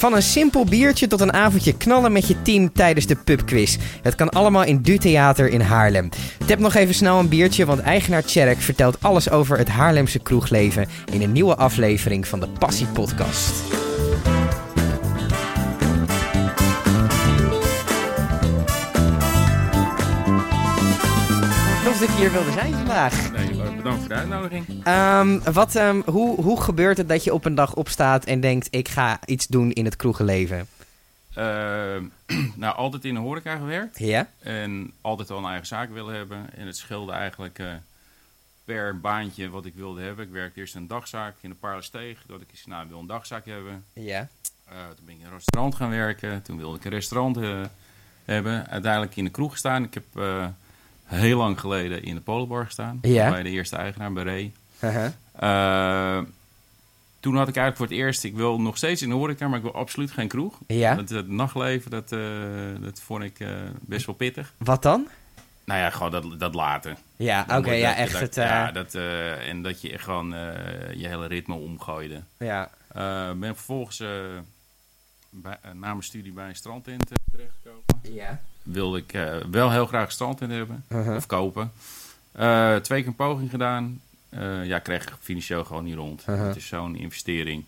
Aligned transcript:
Van 0.00 0.14
een 0.14 0.22
simpel 0.22 0.64
biertje 0.64 1.06
tot 1.06 1.20
een 1.20 1.32
avondje 1.32 1.76
knallen 1.76 2.12
met 2.12 2.28
je 2.28 2.42
team 2.42 2.72
tijdens 2.72 3.06
de 3.06 3.16
pubquiz. 3.16 3.76
Het 4.02 4.14
kan 4.14 4.28
allemaal 4.28 4.64
in 4.64 4.82
Du 4.82 4.98
Theater 4.98 5.48
in 5.48 5.60
Haarlem. 5.60 6.08
Tap 6.46 6.58
nog 6.58 6.74
even 6.74 6.94
snel 6.94 7.18
een 7.18 7.28
biertje, 7.28 7.66
want 7.66 7.80
eigenaar 7.80 8.22
Tjerk 8.22 8.60
vertelt 8.60 9.02
alles 9.02 9.30
over 9.30 9.58
het 9.58 9.68
Haarlemse 9.68 10.18
kroegleven 10.18 10.88
in 11.12 11.22
een 11.22 11.32
nieuwe 11.32 11.56
aflevering 11.56 12.28
van 12.28 12.40
de 12.40 12.48
Passie 12.58 12.86
Podcast. 12.86 13.89
Dat 22.00 22.08
je 22.08 22.16
hier 22.16 22.32
wilde 22.32 22.52
zijn 22.52 22.72
vandaag. 22.72 23.32
Nee, 23.32 23.54
leuk. 23.54 23.76
Bedankt 23.76 24.00
voor 24.00 24.08
de 24.08 24.14
uitnodiging. 24.14 24.84
Ehm, 24.84 25.52
wat, 25.52 25.74
ehm, 25.74 26.00
hoe, 26.04 26.40
hoe 26.40 26.60
gebeurt 26.60 26.96
het 26.96 27.08
dat 27.08 27.24
je 27.24 27.34
op 27.34 27.44
een 27.44 27.54
dag 27.54 27.74
opstaat 27.74 28.24
en 28.24 28.40
denkt: 28.40 28.68
ik 28.70 28.88
ga 28.88 29.18
iets 29.24 29.46
doen 29.46 29.70
in 29.72 29.84
het 29.84 29.96
kroegenleven? 29.96 30.68
Eh, 31.34 31.44
nou, 32.54 32.76
altijd 32.76 33.04
in 33.04 33.14
de 33.14 33.20
horeca 33.20 33.56
gewerkt. 33.56 33.98
Ja? 33.98 34.28
En 34.38 34.92
altijd 35.00 35.30
al 35.30 35.38
een 35.38 35.44
eigen 35.44 35.66
zaak 35.66 35.90
willen 35.90 36.14
hebben. 36.14 36.54
En 36.56 36.66
het 36.66 36.76
scheelde 36.76 37.12
eigenlijk 37.12 37.58
eh, 37.58 37.66
per 38.64 39.00
baantje 39.00 39.50
wat 39.50 39.64
ik 39.64 39.74
wilde 39.74 40.02
hebben. 40.02 40.24
Ik 40.24 40.32
werkte 40.32 40.60
eerst 40.60 40.74
een 40.74 40.86
dagzaak 40.86 41.34
in 41.40 41.50
de 41.50 41.56
Paarlensteeg. 41.56 42.22
Dat 42.26 42.40
ik 42.40 42.48
eens, 42.50 42.66
nou, 42.66 42.82
ik 42.82 42.88
wil 42.88 42.98
een 42.98 43.06
dagzaak 43.06 43.46
hebben. 43.46 43.84
Ja. 43.92 44.28
Eh, 44.64 44.74
toen 44.96 45.04
ben 45.04 45.14
ik 45.14 45.20
in 45.20 45.26
een 45.26 45.32
restaurant 45.32 45.74
gaan 45.74 45.90
werken. 45.90 46.42
Toen 46.42 46.56
wilde 46.56 46.76
ik 46.76 46.84
een 46.84 46.90
restaurant 46.90 47.36
eh, 47.36 47.60
hebben. 48.24 48.66
Uiteindelijk 48.66 49.16
in 49.16 49.24
de 49.24 49.30
kroeg 49.30 49.52
gestaan. 49.52 49.84
Ik 49.84 49.94
heb 49.94 50.04
heel 51.10 51.38
lang 51.38 51.60
geleden 51.60 52.02
in 52.02 52.14
de 52.14 52.20
Polenbar 52.20 52.64
gestaan. 52.64 52.98
Ja. 53.02 53.30
Bij 53.30 53.42
de 53.42 53.48
eerste 53.50 53.76
eigenaar, 53.76 54.12
bij 54.12 54.22
Ray. 54.22 54.52
Uh-huh. 54.80 55.06
Eh, 55.32 56.24
toen 57.20 57.36
had 57.36 57.48
ik 57.48 57.56
eigenlijk 57.56 57.76
voor 57.76 57.86
het 57.86 57.94
eerst, 58.06 58.24
ik 58.24 58.34
wil 58.34 58.60
nog 58.60 58.76
steeds 58.76 59.02
in 59.02 59.08
de 59.08 59.14
horeca, 59.14 59.48
maar 59.48 59.56
ik 59.56 59.62
wil 59.62 59.74
absoluut 59.74 60.10
geen 60.10 60.28
kroeg. 60.28 60.58
Ja. 60.66 60.94
Dat, 60.94 61.08
dat 61.08 61.26
nachtleven, 61.26 61.90
dat, 61.90 62.12
eh, 62.12 62.20
dat 62.80 63.00
vond 63.00 63.22
ik 63.22 63.40
eh, 63.40 63.48
best 63.80 64.06
wel 64.06 64.14
pittig. 64.14 64.52
Wat 64.56 64.82
dan? 64.82 65.08
Nou 65.64 65.80
ja, 65.80 65.90
gewoon 65.90 66.10
dat, 66.10 66.40
dat 66.40 66.54
laten. 66.54 66.96
Ja, 67.16 67.46
oké, 67.56 67.72
ja, 67.72 67.94
echt 67.96 68.12
dat- 68.12 68.20
het. 68.20 68.34
Ja, 68.34 68.72
dat, 68.72 68.94
en 69.48 69.62
dat 69.62 69.80
je 69.80 69.98
gewoon 69.98 70.28
je 70.94 71.06
hele 71.08 71.26
ritme 71.26 71.54
omgooide. 71.54 72.22
ja. 72.38 72.70
Ben 73.34 73.54
vervolgens 73.56 74.02
bij, 75.30 75.58
na 75.62 75.72
mijn 75.72 76.02
studie 76.02 76.32
bij 76.32 76.48
een 76.48 76.56
strandtent 76.56 77.10
terechtgekomen. 77.32 77.82
Ja. 78.02 78.40
Wilde 78.62 78.98
ik 78.98 79.12
eh, 79.12 79.36
wel 79.50 79.70
heel 79.70 79.86
graag 79.86 80.04
een 80.06 80.12
strandtent 80.12 80.52
hebben, 80.52 80.84
Uh-huh. 80.88 81.16
of 81.16 81.26
kopen. 81.26 81.72
Eh, 82.32 82.76
twee 82.76 82.98
keer 83.00 83.08
een 83.08 83.14
poging 83.16 83.50
gedaan. 83.50 84.00
Eh, 84.28 84.66
ja, 84.66 84.78
kreeg 84.78 85.18
financieel 85.20 85.64
gewoon 85.64 85.84
niet 85.84 85.94
rond. 85.94 86.20
Uh-huh. 86.28 86.46
Het 86.46 86.56
is 86.56 86.66
zo'n 86.66 86.96
investering. 86.96 87.64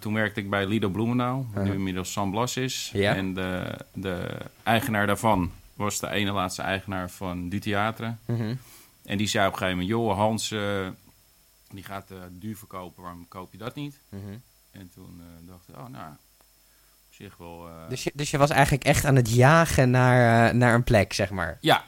Toen 0.00 0.14
werkte 0.14 0.40
ik 0.40 0.50
bij 0.50 0.66
Lido 0.66 0.88
Bloemendaal, 0.88 1.36
wat 1.46 1.54
nu 1.54 1.60
Uh-huh. 1.60 1.74
inmiddels 1.74 2.12
San 2.12 2.30
Blas 2.30 2.56
is. 2.56 2.90
Ja. 2.92 3.14
En 3.14 3.34
de, 3.34 3.78
de 3.92 4.28
eigenaar 4.62 5.06
daarvan 5.06 5.52
was 5.74 5.98
de 6.00 6.08
ene 6.08 6.32
laatste 6.32 6.62
eigenaar 6.62 7.10
van 7.10 7.48
Du 7.48 7.58
Theater. 7.58 8.16
Mhm. 8.26 8.54
En 9.04 9.18
die 9.18 9.26
zei 9.26 9.46
op 9.46 9.52
een 9.52 9.58
gegeven 9.58 9.80
moment, 9.80 9.98
joh 9.98 10.16
Hans, 10.16 10.48
die 11.70 11.84
gaat 11.84 12.08
duur 12.30 12.56
verkopen, 12.56 13.02
waarom 13.02 13.28
koop 13.28 13.52
je 13.52 13.58
dat 13.58 13.74
niet? 13.74 13.98
En 14.70 14.90
toen 14.94 15.20
dacht 15.40 15.68
ik, 15.68 15.76
oh 15.76 15.88
nou, 15.88 16.12
zich 17.18 17.34
wel... 17.38 17.66
eh, 17.66 17.88
Dus, 17.88 18.04
je, 18.04 18.10
dus 18.14 18.30
je 18.30 18.38
was 18.38 18.50
eigenlijk 18.50 18.84
echt 18.84 19.04
aan 19.04 19.16
het 19.16 19.34
jagen 19.34 19.90
naar, 19.90 20.48
eh, 20.48 20.54
naar 20.54 20.74
een 20.74 20.84
plek, 20.84 21.12
zeg 21.12 21.30
maar. 21.30 21.58
Ja, 21.60 21.84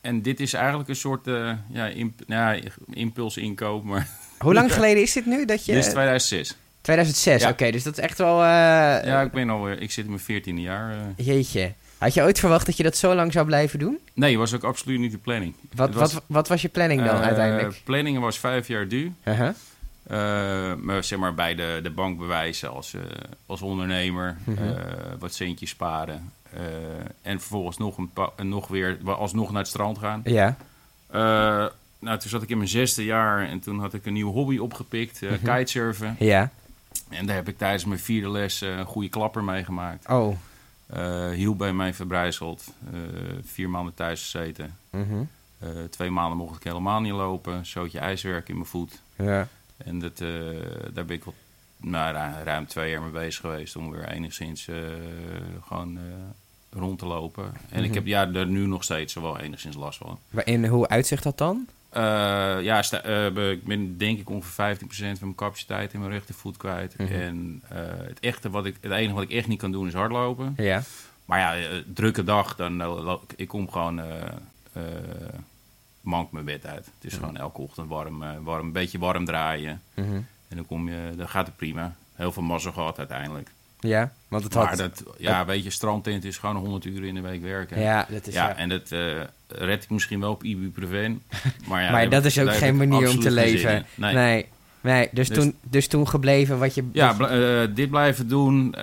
en 0.00 0.22
dit 0.22 0.40
is 0.40 0.52
eigenlijk 0.52 0.88
een 0.88 0.96
soort 0.96 1.26
eh, 1.26 1.52
ja, 1.70 1.86
imp 1.86 2.20
nou 2.26 2.56
ja, 2.56 2.70
impulsinkoop, 2.90 3.84
maar 3.84 4.08
Hoe 4.38 4.54
lang 4.54 4.72
geleden 4.78 5.02
is 5.02 5.12
dit 5.12 5.26
nu? 5.26 5.44
Dat 5.44 5.64
je... 5.64 5.72
dit 5.72 5.84
is 5.84 5.90
2006. 5.90 6.56
2006, 6.80 7.42
Ja. 7.42 7.48
oké, 7.50 7.70
dus 7.70 7.82
dat 7.82 7.98
is 7.98 8.04
echt 8.04 8.18
wel. 8.18 8.44
Ja, 8.44 9.20
ik 9.22 9.32
ben 9.32 9.50
alweer, 9.50 9.80
ik 9.80 9.90
zit 9.90 10.04
in 10.06 10.10
mijn 10.26 10.42
14e 10.42 10.62
jaar. 10.62 10.94
Jeetje. 11.16 11.72
Had 11.98 12.14
je 12.14 12.22
ooit 12.22 12.38
verwacht 12.38 12.66
dat 12.66 12.76
je 12.76 12.82
dat 12.82 12.96
zo 12.96 13.14
lang 13.14 13.32
zou 13.32 13.46
blijven 13.46 13.78
doen? 13.78 13.98
Nee, 14.14 14.38
was 14.38 14.54
ook 14.54 14.64
absoluut 14.64 14.98
niet 14.98 15.10
de 15.12 15.18
planning. 15.18 15.54
Wat, 15.74 15.94
was- 15.94 16.12
wat, 16.12 16.22
wat 16.26 16.48
was 16.48 16.62
je 16.62 16.68
planning 16.68 17.04
dan 17.04 17.14
Eh, 17.16 17.22
uiteindelijk? 17.22 17.80
Planningen 17.84 18.20
was 18.20 18.38
vijf 18.38 18.68
jaar 18.68 18.88
duur. 18.88 19.10
Uh-huh. 19.24 19.48
Eh, 20.08 20.74
maar 20.74 21.04
zeg 21.04 21.18
maar 21.18 21.34
bij 21.34 21.54
de, 21.54 21.80
de 21.82 21.90
bank 21.90 22.18
bewijzen 22.18 22.70
als, 22.70 22.94
eh, 22.94 23.00
als 23.46 23.62
ondernemer. 23.62 24.36
Mhm. 24.44 24.62
eh, 24.62 24.74
wat 25.18 25.34
centjes 25.34 25.70
sparen. 25.70 26.32
en 27.22 27.40
vervolgens 27.40 27.76
nog, 27.76 27.98
een 27.98 28.12
pa- 28.12 28.32
nog 28.42 28.68
weer 28.68 28.98
alsnog 29.04 29.48
naar 29.50 29.58
het 29.60 29.68
strand 29.68 29.98
gaan. 29.98 30.20
Ja. 30.24 30.56
Nou, 32.00 32.18
toen 32.18 32.30
zat 32.30 32.42
ik 32.42 32.48
in 32.48 32.56
mijn 32.56 32.68
zesde 32.68 33.04
jaar 33.04 33.48
en 33.48 33.60
toen 33.60 33.80
had 33.80 33.94
ik 33.94 34.06
een 34.06 34.12
nieuwe 34.12 34.32
hobby 34.32 34.58
opgepikt. 34.58 35.20
Mhm. 35.20 35.34
Kitesurfen. 35.42 36.16
Ja. 36.18 36.50
En 37.08 37.26
daar 37.26 37.36
heb 37.36 37.48
ik 37.48 37.58
tijdens 37.58 37.84
mijn 37.84 38.00
vierde 38.00 38.30
les 38.30 38.60
een 38.60 38.84
goede 38.84 39.08
klapper 39.08 39.44
meegemaakt. 39.44 40.08
Oh. 40.08 40.36
Eh 40.86 41.30
hiel 41.30 41.56
bij 41.56 41.72
mij 41.72 41.94
verbrijzeld. 41.94 42.64
Vier 43.44 43.70
maanden 43.70 43.94
thuis 43.94 44.22
gezeten. 44.22 44.76
Mhm. 44.90 45.22
Twee 45.90 46.10
maanden 46.10 46.36
mocht 46.38 46.56
ik 46.56 46.62
helemaal 46.64 47.00
niet 47.00 47.12
lopen. 47.12 47.66
Zootje 47.66 47.98
ijswerk 47.98 48.48
in 48.48 48.54
mijn 48.54 48.66
voet. 48.66 49.00
Ja. 49.16 49.48
En 49.84 49.98
dat, 49.98 50.20
eh, 50.20 50.28
daar 50.92 51.04
ben 51.04 51.16
ik 51.16 51.24
wel 51.24 51.34
nou, 51.76 52.12
ru- 52.16 52.42
ruim 52.44 52.66
twee 52.66 52.90
jaar 52.90 53.02
mee 53.02 53.10
bezig 53.10 53.40
geweest. 53.40 53.76
Om 53.76 53.90
weer 53.90 54.08
enigszins 54.08 54.68
eh, 54.68 54.76
gewoon 55.66 55.96
eh, 55.96 56.02
rond 56.78 56.98
te 56.98 57.06
lopen. 57.06 57.52
En 57.70 57.78
ik 57.82 57.86
Mhm. 57.88 57.94
heb 57.94 58.06
ja, 58.06 58.26
daar 58.26 58.46
nu 58.46 58.66
nog 58.66 58.84
steeds 58.84 59.14
wel 59.14 59.38
enigszins 59.38 59.76
last 59.76 59.98
van. 59.98 60.18
En 60.44 60.66
hoe 60.66 60.88
uitzicht 60.88 61.22
dat 61.22 61.38
dan? 61.38 61.66
Ja, 62.62 62.82
ik 63.50 63.64
ben 63.64 63.98
denk 63.98 64.18
ik 64.18 64.30
ongeveer 64.30 64.76
15% 64.76 65.18
van 65.18 65.26
mijn 65.28 65.34
capaciteit 65.34 65.92
in 65.92 66.00
mijn 66.00 66.12
rechtervoet 66.12 66.56
kwijt. 66.56 66.98
Mhm. 66.98 67.12
En 67.12 67.62
het, 67.74 68.20
echte 68.20 68.50
wat 68.50 68.66
ik, 68.66 68.76
het 68.80 68.92
enige 68.92 69.14
wat 69.14 69.22
ik 69.22 69.30
echt 69.30 69.46
niet 69.48 69.58
kan 69.58 69.72
doen 69.72 69.86
is 69.86 69.92
hardlopen. 69.94 70.54
Ja. 70.56 70.82
Maar 71.24 71.38
ja, 71.60 71.82
drukke 71.94 72.24
dag, 72.24 72.56
dan 72.56 72.82
ik 73.36 73.48
kom 73.48 73.70
gewoon 73.70 74.00
mank 76.08 76.32
mijn 76.32 76.44
bed 76.44 76.66
uit. 76.66 76.84
Het 77.00 77.12
is 77.12 77.14
gewoon 77.14 77.36
elke 77.36 77.60
ochtend 77.60 77.88
warm, 77.88 78.22
eh, 78.22 78.30
warm, 78.42 78.66
een 78.66 78.72
beetje 78.72 78.98
warm 78.98 79.24
draaien. 79.24 79.82
Mhm. 79.94 80.14
En 80.48 80.56
dan, 80.56 80.66
kom 80.66 80.88
je, 80.88 81.12
dan 81.16 81.28
gaat 81.28 81.46
het 81.46 81.56
prima. 81.56 81.94
Heel 82.14 82.32
veel 82.32 82.42
mazzel 82.42 82.72
gehad 82.72 82.98
uiteindelijk. 82.98 83.50
Ja, 83.80 84.12
want 84.28 84.44
het 84.44 84.54
maar 84.54 84.68
had... 84.68 84.76
dat, 84.76 85.02
ja, 85.18 85.44
weet 85.44 85.64
je, 85.64 85.70
strandtent 85.70 86.24
is 86.24 86.38
gewoon 86.38 86.56
100 86.56 86.84
uur 86.84 87.04
in 87.04 87.14
de 87.14 87.20
week 87.20 87.42
werken. 87.42 87.80
Ja, 87.80 88.06
dat 88.10 88.26
is... 88.26 88.34
ja, 88.34 88.48
ja. 88.48 88.56
en 88.56 88.68
dat 88.68 88.92
eh, 88.92 89.20
red 89.48 89.82
ik 89.82 89.90
misschien 89.90 90.20
wel 90.20 90.30
op 90.30 90.44
ibuprofen. 90.44 91.22
Maar, 91.68 91.82
ja, 91.82 91.90
maar 91.90 92.08
dat 92.08 92.24
is 92.24 92.38
ook 92.38 92.54
geen 92.54 92.76
manier 92.76 93.08
om 93.10 93.20
te 93.20 93.30
leven. 93.30 93.86
Nee. 93.94 94.14
Nee. 94.14 94.46
Nee, 94.80 95.08
dus, 95.12 95.28
Dus- 95.28 95.38
toen, 95.38 95.54
dus 95.62 95.88
toen 95.88 96.08
gebleven 96.08 96.58
wat 96.58 96.74
je... 96.74 96.88
Ja, 96.92 97.12
bl- 97.12 97.24
eh, 97.24 97.74
dit 97.74 97.90
blijven 97.90 98.28
doen. 98.28 98.74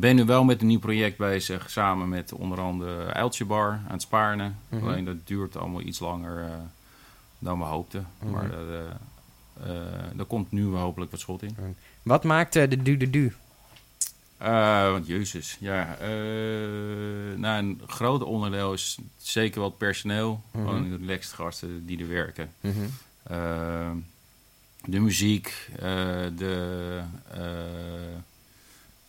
Ben 0.00 0.16
nu 0.16 0.24
wel 0.24 0.44
met 0.44 0.60
een 0.60 0.66
nieuw 0.66 0.78
project 0.78 1.16
bezig, 1.16 1.70
samen 1.70 2.08
met 2.08 2.32
onder 2.32 2.60
andere 2.60 3.12
Uiltje 3.12 3.44
Bar 3.44 3.70
aan 3.70 3.92
het 3.92 4.02
Spaarne. 4.02 4.52
Mhm. 4.68 4.86
Alleen 4.86 5.04
dat 5.04 5.26
duurt 5.26 5.56
allemaal 5.56 5.80
iets 5.80 5.98
langer 5.98 6.44
eh, 6.44 6.50
dan 7.38 7.58
we 7.58 7.64
hoopten. 7.64 8.06
Mhm. 8.18 8.30
Maar 8.30 8.50
dat, 8.50 8.68
eh, 8.68 9.76
eh, 9.76 9.82
daar 10.14 10.26
komt 10.26 10.52
nu 10.52 10.66
hopelijk 10.66 11.10
wat 11.10 11.20
schot 11.20 11.42
in. 11.42 11.56
Wat 12.02 12.24
maakte 12.24 12.68
de 12.68 12.82
du 12.82 12.96
de 12.96 13.10
du? 13.10 13.32
Eh, 14.36 14.90
want 14.90 15.06
jezus, 15.06 15.56
ja. 15.60 15.96
eh, 15.96 16.08
nou, 17.36 17.58
een 17.64 17.80
groot 17.86 18.22
onderdeel 18.22 18.72
is 18.72 18.98
zeker 19.16 19.60
wel 19.60 19.68
het 19.68 19.78
personeel. 19.78 20.42
Mhm. 20.50 20.66
Gewoon 20.66 20.88
de 20.90 20.96
relaxed 20.96 21.32
gasten 21.32 21.86
die 21.86 21.98
er 21.98 22.08
werken. 22.08 22.50
Eh, 23.22 23.90
de 24.84 25.00
muziek, 25.00 25.68
eh, 25.76 25.82
de, 26.36 27.00
eh, 27.30 27.40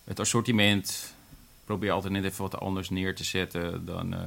het 0.05 0.19
assortiment. 0.19 1.13
Probeer 1.65 1.91
altijd 1.91 2.13
net 2.13 2.23
even 2.23 2.41
wat 2.41 2.59
anders 2.59 2.89
neer 2.89 3.15
te 3.15 3.23
zetten 3.23 3.85
dan. 3.85 4.13
eh, 4.13 4.19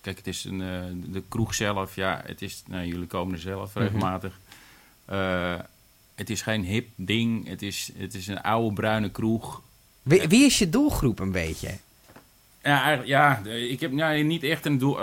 kijk, 0.00 0.16
het 0.16 0.26
is 0.26 0.44
een, 0.44 0.62
eh, 0.62 1.12
de 1.12 1.22
kroeg 1.28 1.54
zelf, 1.54 1.94
ja, 1.94 2.22
het 2.26 2.42
is. 2.42 2.62
Nou, 2.66 2.86
jullie 2.86 3.06
komen 3.06 3.34
er 3.34 3.40
zelf 3.40 3.74
Mhm. 3.74 3.84
regelmatig. 3.84 4.38
Eh, 5.04 5.54
het 6.14 6.30
is 6.30 6.42
geen 6.42 6.64
hip 6.64 6.88
ding. 6.94 7.48
Het 7.48 7.62
is, 7.62 7.90
het 7.96 8.14
is 8.14 8.26
een 8.26 8.42
oude 8.42 8.72
bruine 8.74 9.10
kroeg. 9.10 9.62
Wie, 10.02 10.28
wie 10.28 10.44
is 10.44 10.58
je 10.58 10.68
doelgroep 10.70 11.18
een 11.18 11.32
beetje? 11.32 11.70
Ja, 12.62 12.90
ja 13.04 13.38
ik 13.44 13.80
heb 13.80 13.92
ja, 13.92 14.10
niet 14.12 14.42
echt 14.42 14.66
een 14.66 14.78
doel. 14.78 14.98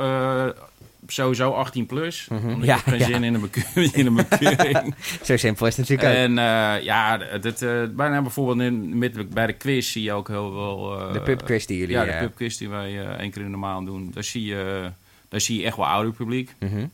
Sowieso 1.12 1.52
18 1.52 1.86
plus. 1.86 2.28
Mhm. 2.30 2.48
Want 2.48 2.64
Ja, 2.64 2.78
geen 2.78 3.00
ja. 3.00 3.06
zin 3.06 3.24
in 3.24 3.34
een, 3.34 3.50
in 3.94 4.06
een 4.06 4.16
bekeuring. 4.16 4.96
Zo 5.24 5.38
simpel 5.38 5.66
is 5.68 5.78
het 5.78 5.90
natuurlijk 5.90 6.18
ook. 6.18 6.24
En 6.24 6.38
eh, 6.38 6.84
ja, 6.84 7.18
dat, 7.18 7.62
eh 7.62 7.84
bijna 7.92 8.22
bijvoorbeeld 8.22 8.60
in, 8.60 8.98
met, 8.98 9.30
bij 9.30 9.46
de 9.48 9.54
quiz 9.54 9.92
zie 9.92 10.04
je 10.04 10.12
ook 10.14 10.28
heel 10.28 10.52
veel... 10.52 11.00
eh, 11.08 11.14
de 11.14 11.22
pubquiz 11.22 11.66
die 11.66 11.78
jullie... 11.78 11.96
Ja, 11.96 12.06
de 12.06 12.18
pubquiz 12.20 12.58
die 12.58 12.70
wij 12.70 13.06
één 13.18 13.32
keer 13.32 13.42
in 13.44 13.52
de 13.52 13.58
maand 13.58 13.86
doen. 13.88 14.12
Daar 14.14 14.24
zie 14.24 14.46
je, 14.46 14.92
daar 15.30 15.42
zie 15.42 15.60
je 15.60 15.66
echt 15.66 15.76
wel 15.78 15.88
ouder 15.88 16.14
publiek. 16.14 16.56
mhm. 16.60 16.86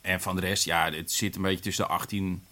En 0.00 0.20
van 0.20 0.34
de 0.36 0.40
rest, 0.40 0.64
ja, 0.64 0.90
het 0.92 1.12
zit 1.12 1.36
een 1.36 1.42
beetje 1.42 1.60
tussen 1.62 1.84
de 1.84 1.90
18 1.90 2.42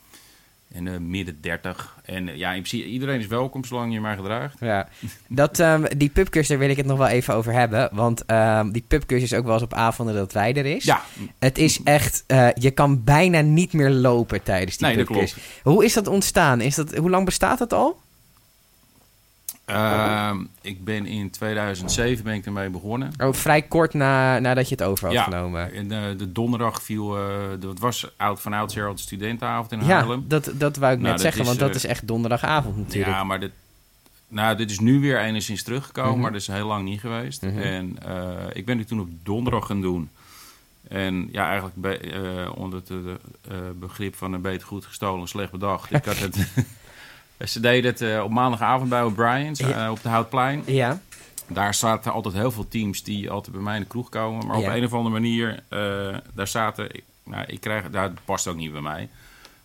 en 0.76 0.84
de 0.84 1.00
midden 1.00 1.40
30. 1.40 1.96
En 2.04 2.28
eh, 2.28 2.36
ja, 2.36 2.52
in 2.52 2.62
principe, 2.62 2.88
iedereen 2.88 3.20
is 3.20 3.26
welkom 3.26 3.64
zolang 3.64 3.92
je 3.92 4.00
maar 4.00 4.16
gedraagt. 4.16 4.56
Ja, 4.60 4.88
dat, 5.28 5.58
ehm, 5.58 5.84
die 5.96 6.08
pubquiz, 6.08 6.48
daar 6.48 6.58
wil 6.58 6.70
ik 6.70 6.76
het 6.76 6.86
nog 6.86 6.98
wel 6.98 7.06
even 7.06 7.34
over 7.34 7.52
hebben. 7.52 7.88
Want 7.92 8.24
ehm, 8.24 8.70
die 8.70 8.84
pubquiz 8.88 9.22
is 9.22 9.34
ook 9.34 9.44
wel 9.44 9.54
eens 9.54 9.62
op 9.62 9.74
avonden 9.74 10.14
dat 10.14 10.32
wij 10.32 10.54
er 10.54 10.66
is. 10.66 10.84
Ja, 10.84 11.02
Het 11.38 11.58
is 11.58 11.80
echt, 11.84 12.24
eh, 12.26 12.48
je 12.54 12.70
kan 12.70 13.04
bijna 13.04 13.40
niet 13.40 13.72
meer 13.72 13.90
lopen 13.90 14.42
tijdens 14.42 14.76
die 14.76 14.86
nee, 14.86 15.04
klopt. 15.04 15.36
Hoe 15.62 15.84
is 15.84 15.92
dat 15.92 16.06
ontstaan? 16.06 16.60
Is 16.60 16.74
dat, 16.74 16.94
hoe 16.94 17.10
lang 17.10 17.24
bestaat 17.24 17.58
dat 17.58 17.72
al? 17.72 18.04
Ehm, 19.66 20.44
ik 20.60 20.84
ben 20.84 21.06
in 21.06 21.30
2007 21.30 22.24
ben 22.24 22.34
ik 22.34 22.46
ermee 22.46 22.68
begonnen. 22.70 23.12
Oh, 23.22 23.32
vrij 23.32 23.62
kort 23.62 23.94
na, 23.94 24.38
nadat 24.38 24.68
je 24.68 24.74
het 24.74 24.84
over 24.84 25.04
had 25.04 25.14
Ja. 25.14 25.22
genomen. 25.22 25.72
En 25.74 25.92
eh, 25.92 26.18
de 26.18 26.32
donderdag 26.32 26.82
viel, 26.82 27.16
eh 27.16 27.24
dat 27.60 27.78
was 27.78 28.10
oud 28.16 28.40
van 28.40 28.52
oudsher 28.52 28.86
al 28.86 28.94
de 28.94 29.00
studentenavond 29.00 29.72
in 29.72 29.78
Ja, 29.84 29.84
Haarlem. 29.86 30.24
dat, 30.28 30.50
dat 30.54 30.76
wou 30.76 30.92
ik 30.92 30.98
Nou, 30.98 31.00
net 31.00 31.10
dat 31.12 31.20
zeggen, 31.20 31.40
is, 31.40 31.46
want 31.46 31.58
dat 31.58 31.68
eh, 31.68 31.74
is 31.74 31.84
echt 31.86 32.06
donderdagavond 32.06 32.76
natuurlijk. 32.76 33.12
Ja, 33.16 33.24
maar 33.24 33.40
dit, 33.40 33.50
nou, 34.28 34.56
dit 34.56 34.70
is 34.70 34.78
nu 34.78 35.00
weer 35.00 35.20
enigszins 35.20 35.62
teruggekomen, 35.62 36.10
Mhm. 36.12 36.20
maar 36.20 36.32
dat 36.32 36.40
is 36.40 36.46
heel 36.46 36.66
lang 36.66 36.84
niet 36.84 37.00
geweest. 37.00 37.42
Mhm. 37.42 37.58
En 37.58 37.96
ik 38.52 38.64
ben 38.64 38.78
het 38.78 38.88
toen 38.88 39.00
op 39.00 39.08
donderdag 39.22 39.66
gaan 39.66 39.80
doen. 39.80 40.10
En 40.88 41.28
ja, 41.32 41.48
eigenlijk 41.48 41.76
onder 42.56 42.82
het 42.88 43.78
begrip 43.80 44.14
van 44.16 44.32
een 44.32 44.40
beter 44.40 44.66
goed 44.66 44.84
gestolen, 44.86 45.28
slecht 45.28 45.50
bedacht. 45.50 45.92
Ik 45.94 46.04
had 46.04 46.18
het, 46.18 46.36
ze 47.44 47.60
deden 47.60 47.90
het 47.90 48.00
eh, 48.00 48.22
op 48.24 48.30
maandagavond 48.30 48.88
bij 48.88 49.02
O'Brien's 49.02 49.60
eh, 49.60 49.68
Ja. 49.68 49.90
op 49.90 50.02
de 50.02 50.08
Houtplein. 50.08 50.62
Ja, 50.66 51.00
Daar 51.48 51.74
zaten 51.74 52.12
altijd 52.12 52.34
heel 52.34 52.50
veel 52.50 52.68
teams 52.68 53.02
die 53.02 53.30
altijd 53.30 53.54
bij 53.54 53.64
mij 53.64 53.74
in 53.74 53.80
de 53.82 53.86
kroeg 53.88 54.08
komen. 54.08 54.46
Maar 54.46 54.56
op 54.56 54.66
een 54.66 54.84
of 54.84 54.92
andere 54.92 55.12
manier, 55.14 55.62
eh, 55.68 56.16
daar 56.34 56.48
zaten... 56.48 56.88
Nou, 57.24 57.44
ik 57.46 57.60
krijg, 57.60 57.90
dat 57.90 58.10
past 58.24 58.46
ook 58.46 58.56
niet 58.56 58.72
bij 58.72 58.80
mij. 58.80 59.08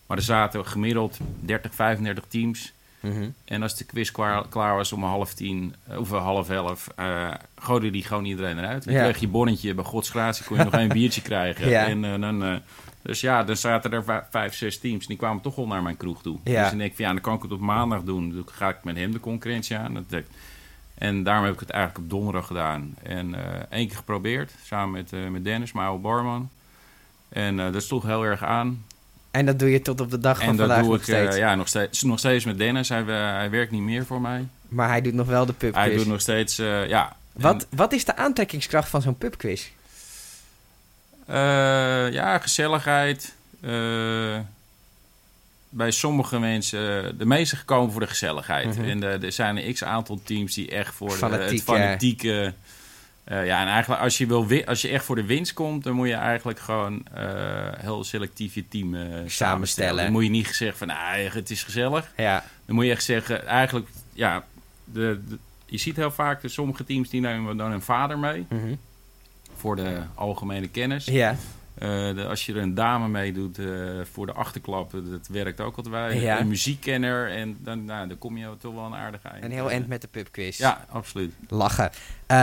Maar 0.07 0.17
er 0.17 0.23
zaten 0.23 0.65
gemiddeld 0.65 1.17
30, 1.39 1.73
35 1.75 2.23
teams. 2.27 2.71
Mhm. 2.99 3.29
En 3.45 3.61
als 3.61 3.75
de 3.77 3.83
quiz 3.83 4.11
klaar, 4.11 4.47
klaar 4.49 4.75
was 4.75 4.91
om 4.93 5.03
half 5.03 5.33
tien, 5.33 5.75
eh, 5.87 5.97
of 5.99 6.09
half 6.09 6.49
elf, 6.49 6.87
eh 6.95 7.33
gooide 7.59 7.89
die 7.89 8.03
gewoon 8.03 8.25
iedereen 8.25 8.57
eruit. 8.57 8.83
Dan 8.85 8.93
Ja. 8.93 9.01
kreeg 9.03 9.17
je 9.17 9.27
bonnetje, 9.27 9.73
bij 9.73 9.83
Gods 9.83 10.09
gratie 10.09 10.45
kon 10.45 10.57
je 10.57 10.63
nog 10.63 10.73
een 10.79 10.87
biertje 10.87 11.21
krijgen. 11.21 11.69
Ja. 11.69 11.85
En, 11.87 12.05
eh, 12.05 12.19
dan, 12.21 12.43
eh, 12.43 12.55
dus 13.01 13.21
ja, 13.21 13.43
dan 13.43 13.57
zaten 13.57 13.91
er 13.91 14.03
vij- 14.03 14.23
vijf, 14.29 14.53
zes 14.55 14.79
teams. 14.79 15.01
En 15.01 15.07
die 15.07 15.17
kwamen 15.17 15.41
toch 15.41 15.55
wel 15.55 15.67
naar 15.67 15.81
mijn 15.83 15.97
kroeg 15.97 16.21
toe. 16.21 16.37
Ja. 16.43 16.59
Dus 16.61 16.69
dan 16.69 16.77
denk 16.77 16.89
ik 16.89 16.95
van, 16.95 17.05
ja, 17.05 17.11
dan 17.11 17.21
kan 17.21 17.35
ik 17.35 17.41
het 17.41 17.51
op 17.51 17.59
maandag 17.59 18.03
doen. 18.03 18.31
Dan 18.33 18.45
ga 18.51 18.69
ik 18.69 18.77
met 18.83 18.95
hem 18.97 19.11
de 19.11 19.19
concurrentie 19.19 19.77
aan. 19.77 19.93
Dat, 19.93 20.09
dat- 20.09 20.23
en 20.95 21.23
daarom 21.23 21.45
heb 21.45 21.53
ik 21.53 21.59
het 21.59 21.69
eigenlijk 21.69 22.03
op 22.03 22.09
donderdag 22.09 22.47
gedaan. 22.47 22.95
En 23.03 23.35
eh 23.35 23.59
één 23.69 23.87
keer 23.87 23.95
geprobeerd, 23.97 24.51
samen 24.65 24.91
met, 24.91 25.13
eh, 25.13 25.27
met 25.29 25.43
Dennis, 25.43 25.71
mijn 25.71 25.87
oude 25.87 26.01
barman. 26.01 26.49
En 27.29 27.59
eh, 27.59 27.73
dat 27.73 27.83
sloeg 27.83 28.03
heel 28.03 28.23
erg 28.23 28.43
aan. 28.43 28.83
en 29.31 29.45
dat 29.45 29.59
doe 29.59 29.69
je 29.71 29.81
tot 29.81 30.01
op 30.01 30.09
de 30.11 30.17
dag 30.17 30.37
van 30.39 30.47
En 30.47 30.55
dat 30.55 30.59
vandaag 30.59 30.79
doe 30.83 30.87
nog 30.91 30.97
ik 30.97 31.03
steeds. 31.03 31.35
ja, 31.37 31.55
nog, 31.55 31.67
steeds, 31.67 32.01
nog 32.03 32.19
steeds 32.19 32.45
met 32.45 32.57
Dennis. 32.57 32.89
Hij, 32.89 33.03
hij 33.03 33.49
werkt 33.49 33.71
niet 33.71 33.81
meer 33.81 34.05
voor 34.05 34.21
mij. 34.21 34.47
Maar 34.67 34.87
hij 34.87 35.01
doet 35.01 35.13
nog 35.13 35.27
wel 35.27 35.45
de 35.45 35.53
pubquiz. 35.53 35.83
Hij 35.85 35.95
doet 35.95 36.07
nog 36.07 36.21
steeds, 36.21 36.55
ja. 36.87 37.15
wat, 37.33 37.67
wat 37.75 37.91
is 37.93 38.05
de 38.05 38.15
aantrekkingskracht 38.15 38.89
van 38.89 39.01
zo'n 39.01 39.17
pubquiz? 39.17 39.69
Eh, 41.27 42.11
ja, 42.11 42.37
gezelligheid. 42.37 43.33
eh, 43.61 44.39
bij 45.73 45.91
sommige 45.91 46.39
mensen, 46.39 47.17
de 47.17 47.25
meeste 47.25 47.55
gekomen 47.55 47.91
voor 47.91 48.01
de 48.01 48.07
gezelligheid. 48.07 48.77
Mhm. 48.77 48.89
En 48.89 49.03
eh, 49.03 49.23
er 49.23 49.31
zijn 49.31 49.57
een 49.67 49.73
x-aantal 49.73 50.19
teams 50.23 50.53
die 50.53 50.69
echt 50.71 50.93
voor 50.93 51.09
de, 51.09 51.15
het 51.15 51.63
fanatieke... 51.81 52.53
eh, 53.23 53.45
ja, 53.45 53.61
en 53.61 53.67
eigenlijk 53.67 54.01
als 54.01 54.17
je, 54.17 54.25
wil 54.27 54.47
wi- 54.47 54.63
als 54.65 54.81
je 54.81 54.87
echt 54.89 55.05
voor 55.05 55.15
de 55.15 55.25
winst 55.25 55.53
komt, 55.53 55.83
dan 55.83 55.93
moet 55.93 56.07
je 56.07 56.13
eigenlijk 56.13 56.59
gewoon 56.59 57.05
eh, 57.13 57.23
heel 57.77 58.03
selectief 58.03 58.53
je 58.53 58.67
team 58.67 58.95
eh, 58.95 59.01
samenstellen. 59.27 60.03
Dan 60.03 60.11
moet 60.11 60.23
je 60.23 60.29
niet 60.29 60.47
zeggen 60.47 60.77
van, 60.77 60.87
nou, 60.87 61.17
het 61.17 61.49
is 61.49 61.63
gezellig. 61.63 62.11
Ja, 62.17 62.43
Dan 62.65 62.75
moet 62.75 62.85
je 62.85 62.91
echt 62.91 63.03
zeggen, 63.03 63.45
eigenlijk, 63.47 63.87
ja, 64.13 64.43
de, 64.85 65.19
de- 65.27 65.37
je 65.65 65.77
ziet 65.77 65.95
heel 65.95 66.11
vaak, 66.11 66.41
dat 66.41 66.51
sommige 66.51 66.83
teams 66.85 67.09
die 67.09 67.21
nemen 67.21 67.57
dan 67.57 67.71
een 67.71 67.81
vader 67.81 68.19
mee 68.19 68.45
mhm. 68.49 68.73
Voor 69.61 69.75
de 69.75 69.97
algemene 70.15 70.67
kennis. 70.67 71.05
ja. 71.05 71.35
Eh, 71.75 71.87
de- 72.15 72.25
als 72.29 72.45
je 72.45 72.53
er 72.53 72.61
een 72.61 72.73
dame 72.73 73.07
mee 73.07 73.33
doet 73.33 73.59
eh, 73.59 73.65
voor 74.11 74.25
de 74.25 74.31
achterklap, 74.33 74.93
eh, 74.93 74.99
dat 75.11 75.27
werkt 75.27 75.59
ook 75.61 75.77
altijd. 75.77 76.21
Ja. 76.21 76.39
Een 76.39 76.47
muziekkenner 76.47 77.29
en 77.31 77.57
dan, 77.59 77.85
nou, 77.85 78.07
dan 78.07 78.17
kom 78.17 78.37
je 78.37 78.49
toch 78.59 78.73
wel 78.73 78.85
een 78.85 78.93
aardig 78.95 79.21
eind. 79.23 79.43
een 79.43 79.51
heel 79.51 79.71
eind 79.71 79.87
met 79.87 80.01
de 80.01 80.07
pubquiz. 80.07 80.57
Ja, 80.57 80.85
absoluut. 80.89 81.33
Lachen. 81.47 81.91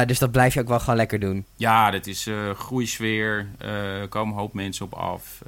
Dus 0.07 0.19
dat 0.19 0.31
blijf 0.31 0.55
je 0.55 0.61
ook 0.61 0.69
wel 0.69 0.81
gewoon 0.81 0.97
lekker 0.97 1.19
doen. 1.21 1.45
Ja, 1.57 1.91
dit 1.91 2.07
is 2.07 2.29
goede 2.57 2.87
sfeer. 2.87 3.47
eh, 3.59 4.01
er 4.01 4.09
komen 4.09 4.35
een 4.35 4.41
hoop 4.41 4.53
mensen 4.53 4.85
op 4.85 4.93
af. 4.95 5.43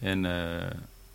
en 0.00 0.22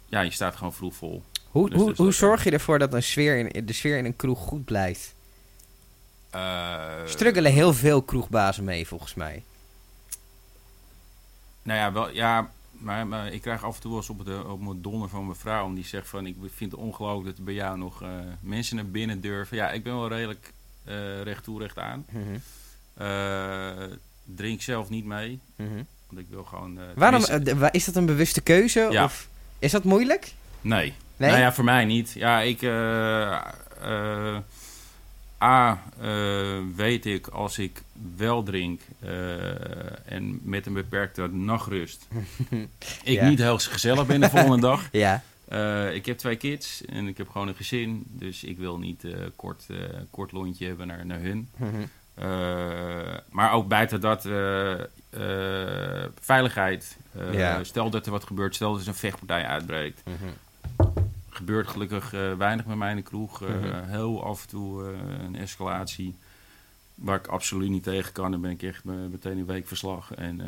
ja, 0.10 0.22
je 0.22 0.32
staat 0.32 0.56
gewoon 0.56 0.74
vroeg 0.74 0.94
vol. 0.96 1.24
Hoe, 1.50 1.70
Dus 1.70 1.80
hoe, 1.80 1.88
dat 1.88 1.98
hoe 1.98 2.12
zorg 2.14 2.44
je 2.44 2.52
ervoor 2.52 2.80
dat 2.80 2.94
een 2.94 3.04
sfeer 3.04 3.38
in, 3.56 3.66
de 3.66 3.74
sfeer 3.74 3.98
in 3.98 4.06
een 4.06 4.16
kroeg 4.16 4.40
goed 4.40 4.66
blijft? 4.66 5.14
Eh, 6.32 7.06
Struggelen 7.06 7.52
heel 7.52 7.74
veel 7.74 8.02
kroegbazen 8.02 8.64
mee, 8.64 8.88
volgens 8.88 9.14
mij. 9.14 9.44
Nou 11.64 11.80
ja, 11.80 11.92
wel, 11.92 12.10
ja 12.10 12.52
maar, 12.72 13.08
maar 13.08 13.28
ik 13.34 13.42
krijg 13.42 13.64
af 13.64 13.76
en 13.76 13.82
toe 13.82 13.92
wel 13.92 14.00
eens 14.00 14.10
op, 14.10 14.26
de, 14.26 14.44
op 14.48 14.62
mijn 14.62 14.82
donder 14.82 15.10
van 15.10 15.26
mijn 15.26 15.38
vrouw. 15.38 15.66
En 15.68 15.74
die 15.74 15.86
zegt 15.86 16.08
van, 16.08 16.26
ik 16.26 16.36
vind 16.56 16.72
het 16.72 16.80
ongelooflijk 16.80 17.26
dat 17.28 17.38
er 17.38 17.44
bij 17.44 17.54
jou 17.54 17.78
nog 17.78 18.02
eh, 18.02 18.10
mensen 18.40 18.76
naar 18.76 18.86
binnen 18.86 19.22
durven. 19.22 19.58
Ja, 19.58 19.72
ik 19.72 19.84
ben 19.84 19.94
wel 19.96 20.08
redelijk 20.08 20.54
eh 20.84 21.22
recht 21.22 21.44
toe, 21.44 21.60
recht 21.60 21.78
aan. 21.78 22.06
Mhm, 22.10 22.38
Eh, 22.94 23.84
drink 24.26 24.62
zelf 24.62 24.90
niet 24.90 25.06
mee. 25.06 25.40
mhm. 25.56 25.84
Want 26.08 26.20
ik 26.22 26.26
wil 26.30 26.44
gewoon... 26.44 26.78
eh, 26.80 26.84
Waarom, 26.96 27.24
eh, 27.24 27.68
is 27.72 27.86
dat 27.86 27.96
een 27.96 28.06
bewuste 28.06 28.42
keuze? 28.42 28.88
Ja. 28.92 29.04
Of 29.04 29.28
is 29.60 29.72
dat 29.72 29.84
moeilijk? 29.84 30.34
nee. 30.62 30.94
Nee? 31.18 31.30
Nou 31.30 31.42
ja, 31.42 31.54
voor 31.54 31.64
mij 31.64 31.86
niet. 31.86 32.12
Ja, 32.12 32.40
ik... 32.42 32.62
A, 35.44 35.84
eh, 36.02 36.58
weet 36.76 37.06
ik 37.06 37.28
als 37.28 37.58
ik 37.60 37.82
wel 38.16 38.44
drink 38.44 38.82
eh, 39.00 40.12
en 40.14 40.40
met 40.44 40.66
een 40.66 40.74
beperkte 40.74 41.28
nachtrust, 41.28 42.08
ik 43.04 43.20
Ja. 43.20 43.28
niet 43.30 43.40
heel 43.40 43.58
gezellig 43.58 44.06
ben 44.06 44.20
de 44.20 44.30
volgende 44.30 44.60
dag. 44.70 44.88
Ja. 44.92 45.24
Eh, 45.48 45.94
ik 45.96 46.06
heb 46.06 46.18
twee 46.18 46.36
kids 46.36 46.86
en 46.86 47.08
ik 47.08 47.18
heb 47.18 47.30
gewoon 47.30 47.48
een 47.48 47.56
gezin. 47.56 48.04
Dus 48.08 48.44
ik 48.44 48.58
wil 48.58 48.78
niet 48.78 49.04
kort, 49.36 49.66
kort 50.10 50.32
lontje 50.32 50.68
hebben 50.68 50.88
naar, 50.88 51.06
naar 51.06 51.20
hun. 51.20 51.50
Mhm. 51.58 51.82
Maar 53.30 53.52
ook 53.54 53.68
buiten 53.68 54.02
dat, 54.02 54.22
veiligheid. 56.22 56.98
Ja. 57.32 57.64
Stel 57.64 57.90
dat 57.90 58.06
er 58.06 58.12
wat 58.12 58.24
gebeurt, 58.24 58.56
stel 58.56 58.72
dat 58.74 58.82
er 58.82 58.88
een 58.88 58.94
vechtpartij 58.94 59.46
uitbreekt. 59.46 60.02
Gebeurt 61.42 61.68
gelukkig 61.68 62.14
eh, 62.14 62.34
weinig 62.34 62.66
met 62.66 62.78
mij 62.78 62.90
in 62.90 62.96
de 62.96 63.02
kroeg. 63.02 63.42
Eh, 63.42 63.50
Mhm. 63.50 63.84
Heel 63.90 64.24
af 64.24 64.42
en 64.42 64.48
toe 64.50 64.84
eh, 64.92 65.24
een 65.24 65.36
escalatie. 65.36 66.16
Waar 66.96 67.18
ik 67.18 67.28
absoluut 67.28 67.70
niet 67.70 67.84
tegen 67.84 68.12
kan. 68.14 68.32
Dan 68.32 68.42
ben 68.42 68.52
ik 68.52 68.64
echt 68.64 68.84
me- 68.84 69.08
meteen 69.08 69.38
een 69.38 69.46
week 69.46 69.68
verslag. 69.68 70.14
En 70.14 70.40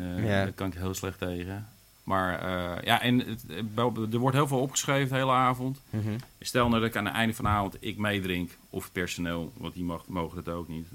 daar 0.44 0.52
kan 0.52 0.66
ik 0.66 0.74
heel 0.74 0.94
slecht 0.94 1.18
tegen. 1.18 1.68
Maar 2.04 2.32
ja, 2.84 3.00
en 3.02 3.18
het, 3.18 3.44
er 4.12 4.18
wordt 4.18 4.36
heel 4.36 4.46
veel 4.46 4.60
opgeschreven 4.60 5.08
de 5.08 5.14
hele 5.14 5.30
avond. 5.32 5.80
Mhm. 5.90 6.18
Stel 6.40 6.68
nou 6.68 6.80
dat 6.80 6.88
ik 6.90 6.96
aan 6.96 7.04
het 7.04 7.14
einde 7.14 7.34
van 7.34 7.44
de 7.44 7.50
avond 7.50 7.76
ik 7.80 7.96
meedrink, 7.98 8.50
of 8.70 8.82
het 8.84 8.92
personeel, 8.92 9.52
want 9.56 9.74
die 9.74 9.84
mag, 9.84 10.06
mogen 10.06 10.44
dat 10.44 10.54
ook 10.54 10.68
niet. 10.68 10.86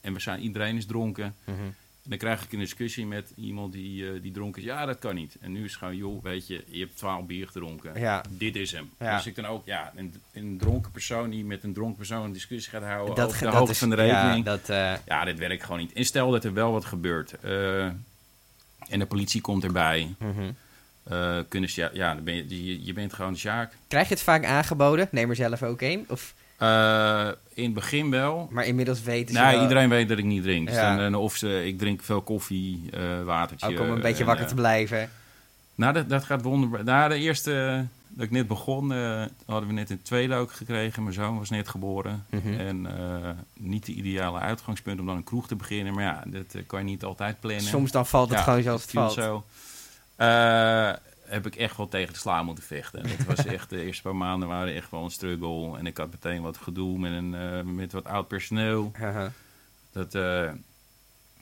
En 0.00 0.12
we 0.12 0.20
zijn, 0.20 0.40
iedereen 0.40 0.76
is 0.76 0.86
dronken. 0.86 1.34
Mhm. 1.44 1.56
En 2.04 2.10
dan 2.10 2.18
krijg 2.18 2.44
ik 2.44 2.52
een 2.52 2.58
discussie 2.58 3.06
met 3.06 3.32
iemand 3.36 3.72
die, 3.72 4.06
eh, 4.12 4.22
die 4.22 4.32
dronken 4.32 4.62
is. 4.62 4.68
Ja, 4.68 4.86
dat 4.86 4.98
kan 4.98 5.14
niet. 5.14 5.36
En 5.40 5.52
nu 5.52 5.64
is 5.64 5.70
het 5.70 5.78
gewoon, 5.78 5.96
joh, 5.96 6.22
weet 6.22 6.46
je, 6.46 6.64
je 6.66 6.80
hebt 6.80 6.96
12 6.96 7.26
bier 7.26 7.46
gedronken. 7.46 8.00
Ja. 8.00 8.24
Dit 8.28 8.56
is 8.56 8.72
hem. 8.72 8.90
Ja. 8.98 9.16
Dus 9.16 9.26
ik 9.26 9.34
dan 9.34 9.46
ook, 9.46 9.66
ja, 9.66 9.92
een, 9.96 10.14
een 10.32 10.58
dronken 10.58 10.90
persoon 10.90 11.30
die 11.30 11.44
met 11.44 11.64
een 11.64 11.72
dronken 11.72 11.96
persoon 11.96 12.24
een 12.24 12.32
discussie 12.32 12.70
gaat 12.72 12.82
houden 12.82 13.14
Dat, 13.14 13.28
over 13.28 13.50
de 13.50 13.56
hoogte 13.56 13.70
is, 13.70 13.78
van 13.78 13.90
de 13.90 13.96
rekening. 13.96 14.36
Ja, 14.36 14.42
dat, 14.42 14.68
eh, 14.68 14.92
Ja, 15.06 15.24
dit 15.24 15.38
werkt 15.38 15.64
gewoon 15.64 15.78
niet. 15.80 15.92
En 15.92 16.04
stel 16.04 16.30
dat 16.30 16.44
er 16.44 16.52
wel 16.52 16.72
wat 16.72 16.84
gebeurt. 16.84 17.40
eh, 17.40 17.84
en 18.88 18.98
de 18.98 19.06
politie 19.06 19.40
komt 19.40 19.64
erbij. 19.64 20.14
mhm. 20.18 20.52
kunnen 21.48 21.70
ze, 21.70 21.80
ja, 21.80 21.90
ja 21.92 22.14
dan 22.14 22.24
ben 22.24 22.34
je, 22.34 22.64
je, 22.64 22.84
je 22.84 22.92
bent 22.92 23.12
gewoon 23.12 23.36
Sjaak. 23.36 23.72
Krijg 23.88 24.08
je 24.08 24.14
het 24.14 24.22
vaak 24.22 24.44
aangeboden? 24.44 25.08
Neem 25.10 25.30
er 25.30 25.36
zelf 25.36 25.62
ook 25.62 25.80
een. 25.80 26.04
Of, 26.08 26.34
Eh, 26.60 27.28
in 27.54 27.64
het 27.64 27.74
begin 27.74 28.10
wel. 28.10 28.48
maar 28.50 28.64
inmiddels 28.64 29.02
weten 29.02 29.34
ze 29.34 29.40
Nou, 29.40 29.52
wel- 29.54 29.62
iedereen 29.62 29.88
weet 29.88 30.08
dat 30.08 30.18
ik 30.18 30.24
niet 30.24 30.42
drink. 30.42 30.66
Dus 30.66 30.76
dan, 30.76 31.14
eh, 31.14 31.20
of 31.20 31.36
ze, 31.36 31.66
ik 31.66 31.78
drink 31.78 32.02
veel 32.02 32.20
koffie, 32.22 32.88
eh 32.92 33.22
watertje. 33.24 33.66
Ook 33.66 33.80
om 33.80 33.90
een 33.90 33.96
eh, 33.96 34.02
beetje 34.02 34.20
en, 34.20 34.26
wakker 34.26 34.44
eh, 34.44 34.50
te 34.50 34.56
blijven. 34.56 35.10
Nou, 35.74 35.92
dat, 35.92 36.08
dat 36.08 36.24
gaat 36.24 36.42
wonderbaar. 36.42 36.84
Nou, 36.84 37.08
de 37.08 37.18
eerste 37.18 37.60
eh, 37.66 37.80
dat 38.08 38.24
ik 38.24 38.30
net 38.30 38.46
begon, 38.48 38.92
eh, 38.92 39.22
hadden 39.46 39.68
we 39.68 39.74
net 39.74 39.90
een 39.90 40.02
tweede 40.02 40.34
ook 40.34 40.52
gekregen. 40.52 41.02
Mijn 41.02 41.14
zoon 41.14 41.38
was 41.38 41.50
net 41.50 41.68
geboren. 41.68 42.24
Mhm. 42.30 42.52
En 42.60 42.86
eh, 42.98 43.30
niet 43.54 43.86
de 43.86 43.92
ideale 43.92 44.38
uitgangspunt 44.38 45.00
om 45.00 45.06
dan 45.06 45.16
een 45.16 45.24
kroeg 45.24 45.46
te 45.46 45.56
beginnen. 45.56 45.94
Maar 45.94 46.04
ja, 46.04 46.22
dat 46.26 46.54
eh, 46.54 46.62
kan 46.66 46.78
je 46.78 46.84
niet 46.84 47.04
altijd 47.04 47.40
plannen. 47.40 47.62
Soms 47.62 47.90
dan 47.90 48.06
valt 48.06 48.28
het 48.28 48.38
Ja, 48.38 48.44
gewoon 48.44 48.62
zoals 48.62 48.82
het 48.82 48.90
valt. 48.90 49.12
Zo. 49.12 49.44
Heb 51.30 51.46
ik 51.46 51.56
echt 51.56 51.76
wel 51.76 51.88
tegen 51.88 52.12
de 52.12 52.18
sla 52.18 52.42
moeten 52.42 52.64
vechten. 52.64 53.08
Het 53.08 53.24
was 53.24 53.44
echt, 53.44 53.70
de 53.70 53.82
eerste 53.82 54.02
paar 54.02 54.16
maanden 54.16 54.48
waren 54.48 54.74
echt 54.74 54.90
wel 54.90 55.04
een 55.04 55.10
struggle. 55.10 55.78
En 55.78 55.86
ik 55.86 55.96
had 55.96 56.10
meteen 56.10 56.42
wat 56.42 56.56
gedoe 56.56 56.98
met, 56.98 57.12
een, 57.12 57.34
eh, 57.34 57.62
met 57.62 57.92
wat 57.92 58.04
oud 58.04 58.28
personeel. 58.28 58.92
Dat 59.92 60.14
eh, 60.14 60.50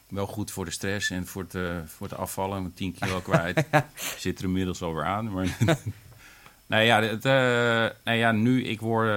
wel 0.08 0.26
goed 0.26 0.50
voor 0.50 0.64
de 0.64 0.70
stress 0.70 1.10
en 1.10 1.26
voor 1.26 1.42
het, 1.42 1.54
eh, 1.54 1.76
voor 1.86 2.08
het 2.08 2.18
afvallen. 2.18 2.62
Met 2.62 2.76
10 2.76 2.96
kilo 2.98 3.20
kwijt. 3.20 3.64
Zit 4.18 4.38
er 4.38 4.44
inmiddels 4.44 4.82
alweer 4.82 5.04
aan. 5.04 5.32
Maar 5.32 5.56
nou 6.66 6.82
ja, 6.82 7.02
het, 7.02 7.22
nou 8.04 8.16
ja, 8.16 8.32
nu 8.32 8.64
ik 8.64 8.80
word... 8.80 9.08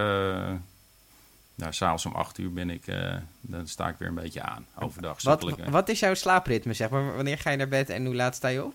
nou, 1.56 1.74
s'avonds 1.74 2.06
om 2.06 2.14
8 2.14 2.38
uur 2.38 2.54
ben 2.54 2.70
ik... 2.70 2.86
dan 3.42 3.68
sta 3.68 3.88
ik 3.88 3.96
weer 3.98 4.08
een 4.08 4.16
beetje 4.16 4.42
aan. 4.42 4.66
Overdag 4.76 5.22
wat, 5.22 5.60
wat 5.70 5.90
is 5.90 6.00
jouw 6.00 6.14
slaapritme, 6.14 6.74
zeg 6.74 6.90
maar? 6.90 7.16
Wanneer 7.16 7.38
ga 7.38 7.50
je 7.50 7.58
naar 7.58 7.68
bed 7.68 7.90
en 7.90 8.06
hoe 8.06 8.16
laat 8.16 8.36
sta 8.36 8.48
je 8.48 8.64
op? 8.64 8.74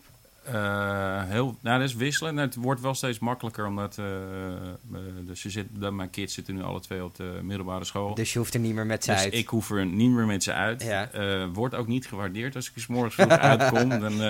Eh, 0.52 1.22
heel, 1.24 1.56
nou, 1.60 1.78
dat 1.80 1.88
is 1.88 1.94
wisselen. 1.94 2.36
Het 2.36 2.54
wordt 2.54 2.80
wel 2.80 2.94
steeds 2.94 3.18
makkelijker, 3.18 3.66
omdat 3.66 3.98
eh, 3.98 4.04
eh, 4.06 4.98
dus 5.26 5.42
je 5.42 5.50
zit, 5.50 5.90
mijn 5.90 6.10
kids 6.10 6.34
zitten 6.34 6.54
nu 6.54 6.62
alle 6.62 6.80
twee 6.80 7.04
op 7.04 7.16
de 7.16 7.38
middelbare 7.42 7.84
school. 7.84 8.14
Dus 8.14 8.32
je 8.32 8.38
hoeft 8.38 8.54
er 8.54 8.60
niet 8.60 8.74
meer 8.74 8.86
met 8.86 9.04
ze 9.04 9.10
Dus 9.10 9.20
uit. 9.20 9.34
ik 9.34 9.48
hoef 9.48 9.70
er 9.70 9.86
niet 9.86 10.10
meer 10.10 10.26
met 10.26 10.42
ze 10.42 10.52
uit. 10.52 10.82
Ja. 10.82 11.08
Wordt 11.52 11.74
ook 11.74 11.86
niet 11.86 12.06
gewaardeerd 12.06 12.56
als 12.56 12.70
ik 12.70 12.82
's 12.82 12.86
morgens 12.86 13.14
vroeg 13.14 13.38
uitkom. 13.52 13.88
Dan, 13.88 14.22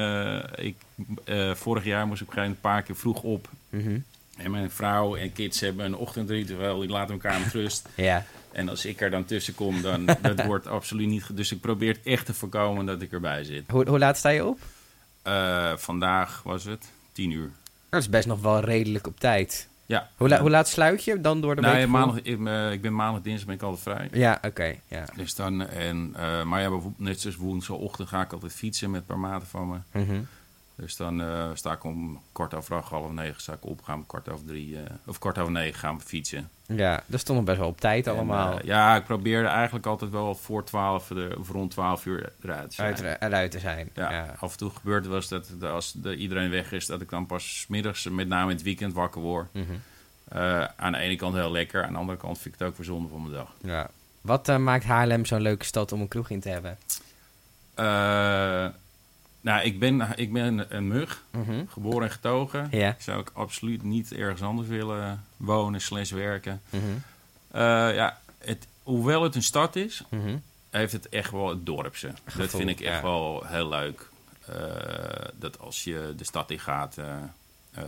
ik, 0.55 0.77
vorig 1.55 1.85
jaar 1.85 2.07
moest 2.07 2.21
ik 2.21 2.29
op 2.29 2.37
een 2.37 2.61
paar 2.61 2.83
keer 2.83 2.97
vroeg 2.97 3.23
op. 3.23 3.49
Mhm. 3.69 3.99
En 4.37 4.51
mijn 4.51 4.71
vrouw 4.71 5.17
en 5.17 5.33
kids 5.33 5.61
hebben 5.61 5.87
een 5.87 5.97
ochtendritueel. 5.97 6.79
Die 6.79 6.89
laten 6.89 7.15
elkaar 7.15 7.41
met 7.41 7.53
rust. 7.53 7.89
Ja. 7.95 8.25
En 8.53 8.69
als 8.69 8.85
ik 8.85 9.01
er 9.01 9.11
dan 9.11 9.25
tussen 9.25 9.55
kom, 9.55 9.83
dan 9.83 10.05
dat 10.23 10.45
wordt 10.45 10.67
absoluut 10.67 11.09
niet... 11.09 11.37
Dus 11.37 11.53
ik 11.53 11.61
probeer 11.61 11.95
het 11.95 12.05
echt 12.05 12.27
te 12.27 12.35
voorkomen 12.35 12.87
dat 12.87 13.03
ik 13.03 13.13
erbij 13.13 13.45
zit. 13.45 13.65
Hoe, 13.71 13.89
hoe 13.89 13.99
laat 13.99 14.17
sta 14.17 14.29
je 14.29 14.45
op? 14.45 14.59
Eh, 15.27 15.73
vandaag 15.77 16.41
was 16.45 16.65
het 16.65 16.85
tien 17.13 17.31
uur. 17.31 17.51
Dat 17.89 18.01
is 18.01 18.09
best 18.09 18.27
nog 18.27 18.41
wel 18.41 18.61
redelijk 18.61 19.07
op 19.07 19.21
tijd. 19.21 19.69
Ja. 19.87 20.09
Hoe, 20.17 20.29
la- 20.29 20.41
hoe 20.41 20.51
laat 20.51 20.69
sluit 20.69 21.05
je 21.05 21.21
dan 21.21 21.41
door 21.41 21.55
de 21.55 21.61
Nou, 21.61 21.75
week? 21.75 21.83
voor? 21.83 21.93
maandag, 21.93 22.17
ik, 22.23 22.47
eh, 22.47 22.73
ik 22.73 22.83
ben 22.83 22.95
maandag, 22.95 23.23
dinsdag 23.23 23.47
ben 23.47 23.55
ik 23.55 23.63
altijd 23.63 23.83
vrij. 23.83 24.09
Ja, 24.21 24.39
oké. 24.43 24.75
ja. 24.89 25.05
Dus 25.17 25.35
dan, 25.35 25.69
en, 25.69 26.13
eh, 26.17 26.43
maar 26.43 26.61
ja, 26.61 26.71
net 26.97 27.21
zoals 27.21 27.37
woensdagochtend 27.37 28.09
ga 28.09 28.21
ik 28.23 28.33
altijd 28.33 28.53
fietsen 28.53 28.91
met 28.91 29.01
een 29.01 29.07
paar 29.07 29.19
maten 29.19 29.49
van 29.49 29.69
me. 29.69 30.01
Mhm. 30.03 30.21
Dus 30.77 30.97
dan 30.97 31.21
eh, 31.21 31.51
sta 31.55 31.73
ik 31.73 31.85
om 31.85 32.21
kwart 32.33 32.55
over 32.55 32.77
acht, 32.77 32.91
half 32.91 33.11
negen 33.11 33.41
sta 33.41 33.53
ik 33.53 33.65
op. 33.65 33.83
Gaan 33.83 33.99
we 34.01 34.07
kwart 34.07 34.29
over 34.29 34.47
drie, 34.47 34.77
eh, 34.77 34.83
of 35.07 35.19
kwart 35.19 35.39
over 35.39 35.53
negen 35.53 35.79
gaan 35.79 35.99
we 35.99 36.05
fietsen. 36.05 36.51
Ja, 36.67 37.03
dat 37.07 37.21
stond 37.21 37.39
nog 37.39 37.47
best 37.47 37.59
wel 37.59 37.69
op 37.69 37.81
tijd 37.81 38.07
allemaal. 38.09 38.53
En, 38.53 38.61
eh, 38.61 38.67
ja, 38.67 38.97
ik 38.97 39.05
probeerde 39.05 39.49
eigenlijk 39.49 39.87
altijd 39.87 40.11
wel 40.11 40.35
voor 40.35 40.65
twaalf, 40.65 41.07
de, 41.07 41.37
of 41.39 41.51
rond 41.51 41.71
twaalf 41.71 42.07
uur 42.07 42.33
eruit 42.43 42.69
te 42.69 42.75
zijn. 42.75 42.95
uit, 43.07 43.21
eruit 43.23 43.51
te 43.51 43.59
zijn. 43.59 43.91
Ja, 43.95 44.11
Ja. 44.13 44.35
af 44.39 44.53
en 44.53 44.59
toe 44.59 44.71
gebeurt 44.71 44.99
het 45.05 45.07
wel 45.07 45.17
eens 45.17 45.29
dat 45.59 45.71
als 45.71 45.93
de, 45.93 46.17
iedereen 46.17 46.51
weg 46.51 46.73
is, 46.73 46.87
dat 46.87 47.01
ik 47.01 47.09
dan 47.11 47.27
pas 47.27 47.65
middags, 47.69 48.09
met 48.09 48.29
name 48.29 48.51
in 48.51 48.57
het 48.57 48.65
weekend, 48.65 48.93
wakker 48.93 49.21
word. 49.21 49.49
Mhm. 49.53 49.65
Aan 50.77 50.93
de 50.93 50.99
ene 50.99 51.17
kant 51.17 51.35
heel 51.35 51.51
lekker, 51.51 51.85
aan 51.85 51.93
de 51.93 51.99
andere 51.99 52.19
kant 52.19 52.39
vind 52.39 52.55
ik 52.55 52.61
het 52.61 52.69
ook 52.69 52.77
weer 52.77 52.87
zonde 52.87 53.09
van 53.09 53.21
mijn 53.23 53.35
dag. 53.35 53.53
ja. 53.63 53.89
Wat 54.21 54.59
maakt 54.59 54.85
Haarlem 54.85 55.25
zo'n 55.25 55.41
leuke 55.41 55.65
stad 55.65 55.93
om 55.93 56.01
een 56.01 56.09
kroeg 56.09 56.31
in 56.31 56.41
te 56.41 56.49
hebben? 56.49 56.79
Eh, 57.75 58.67
nou, 59.47 59.65
ik 59.65 59.79
ben, 59.79 60.19
ik 60.19 60.33
ben 60.33 60.77
een 60.77 60.89
mug, 60.89 61.23
Mhm. 61.31 61.65
geboren 61.69 62.03
en 62.03 62.11
getogen. 62.13 62.69
Ja. 62.71 62.89
Ik 62.91 63.01
zou 63.01 63.19
ook 63.19 63.31
absoluut 63.35 63.83
niet 63.83 64.13
ergens 64.13 64.43
anders 64.43 64.69
willen 64.69 65.25
wonen 65.37 65.81
slash 65.81 66.11
werken. 66.11 66.61
Eh, 66.71 67.61
ja, 67.95 68.21
het, 68.39 68.67
hoewel 68.83 69.23
het 69.23 69.35
een 69.35 69.43
stad 69.43 69.77
is, 69.77 70.03
Mhm. 70.11 70.37
heeft 70.71 70.93
het 70.93 71.09
echt 71.09 71.31
wel 71.31 71.49
het 71.49 71.67
dorpse. 71.67 72.13
dat 72.37 72.51
vind 72.51 72.69
ik 72.69 72.81
echt 72.81 72.97
ja. 72.97 73.03
wel 73.03 73.43
heel 73.47 73.69
leuk. 73.69 74.09
Eh, 74.47 74.55
dat 75.35 75.59
als 75.59 75.85
je 75.85 76.15
de 76.17 76.25
stad 76.25 76.51
in 76.51 76.59
gaat... 76.61 76.99
eh, 76.99 77.85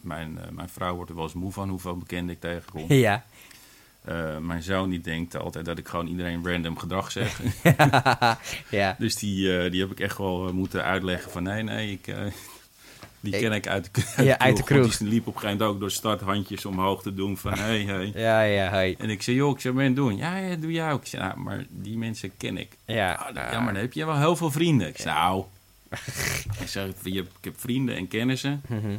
mijn, 0.00 0.38
mijn 0.50 0.68
vrouw 0.68 0.94
wordt 0.94 1.10
er 1.10 1.16
wel 1.16 1.24
eens 1.24 1.34
moe 1.34 1.52
van 1.52 1.68
hoeveel 1.68 1.98
bekenden 1.98 2.34
ik 2.34 2.40
tegenkom. 2.40 2.84
Ja. 3.06 3.24
Eh, 4.04 4.38
mijn 4.38 4.62
zoon 4.62 4.90
die 4.90 5.00
denkt 5.00 5.36
altijd 5.36 5.64
dat 5.64 5.78
ik 5.78 5.88
gewoon 5.88 6.06
iedereen 6.06 6.46
random 6.48 6.78
gedrag 6.78 7.10
zeg. 7.10 7.40
ja. 8.70 8.96
dus 8.98 9.16
die, 9.16 9.58
eh, 9.58 9.70
die 9.70 9.80
heb 9.80 9.90
ik 9.90 10.00
echt 10.00 10.18
wel 10.18 10.46
eh, 10.46 10.52
moeten 10.52 10.82
uitleggen 10.84 11.30
van 11.30 11.42
nee, 11.42 11.62
nee, 11.62 11.92
ik, 11.92 12.14
die 13.20 13.38
ken 13.38 13.52
ik 13.52 13.66
uit 13.66 13.88
de, 13.92 14.24
Ja, 14.24 14.38
uit 14.38 14.56
de 14.56 14.62
kroeg. 14.62 14.96
Die 14.96 15.08
liep 15.08 15.26
op 15.26 15.34
een 15.34 15.40
gegeven 15.40 15.58
moment 15.58 15.74
ook 15.74 15.80
door 15.80 15.88
de 15.88 15.94
stad 15.94 16.20
handjes 16.20 16.64
omhoog 16.64 17.02
te 17.02 17.14
doen 17.14 17.36
van 17.36 17.58
hey, 17.58 17.82
hey. 17.82 18.12
Ja, 18.24 18.42
ja, 18.42 18.70
hoi. 18.70 18.94
En 18.98 19.10
ik 19.10 19.22
zei, 19.22 19.36
joh, 19.36 19.54
ik 19.54 19.60
zou 19.60 19.82
het 19.82 19.96
doen. 19.96 20.16
Ja, 20.16 20.36
ja, 20.36 20.56
doe 20.56 20.72
jij 20.72 20.92
ook. 20.92 21.00
Ik 21.00 21.06
zei, 21.06 21.22
nou, 21.22 21.38
maar 21.38 21.64
die 21.70 21.98
mensen 21.98 22.36
ken 22.36 22.56
ik. 22.56 22.76
Ja. 22.84 23.12
Ah, 23.12 23.34
ja, 23.34 23.60
maar 23.60 23.72
dan 23.72 23.82
heb 23.82 23.92
je 23.92 24.06
wel 24.06 24.18
heel 24.18 24.36
veel 24.36 24.50
vrienden. 24.50 24.88
Ik 24.88 24.98
zei, 24.98 25.14
nou... 25.14 25.44
ik 26.60 26.68
zeg, 26.68 26.86
je, 27.02 27.14
hebt- 27.14 27.36
ik 27.38 27.44
heb 27.44 27.60
vrienden 27.60 27.96
en 27.96 28.08
kennissen. 28.08 28.62
Mhm. 28.68 28.90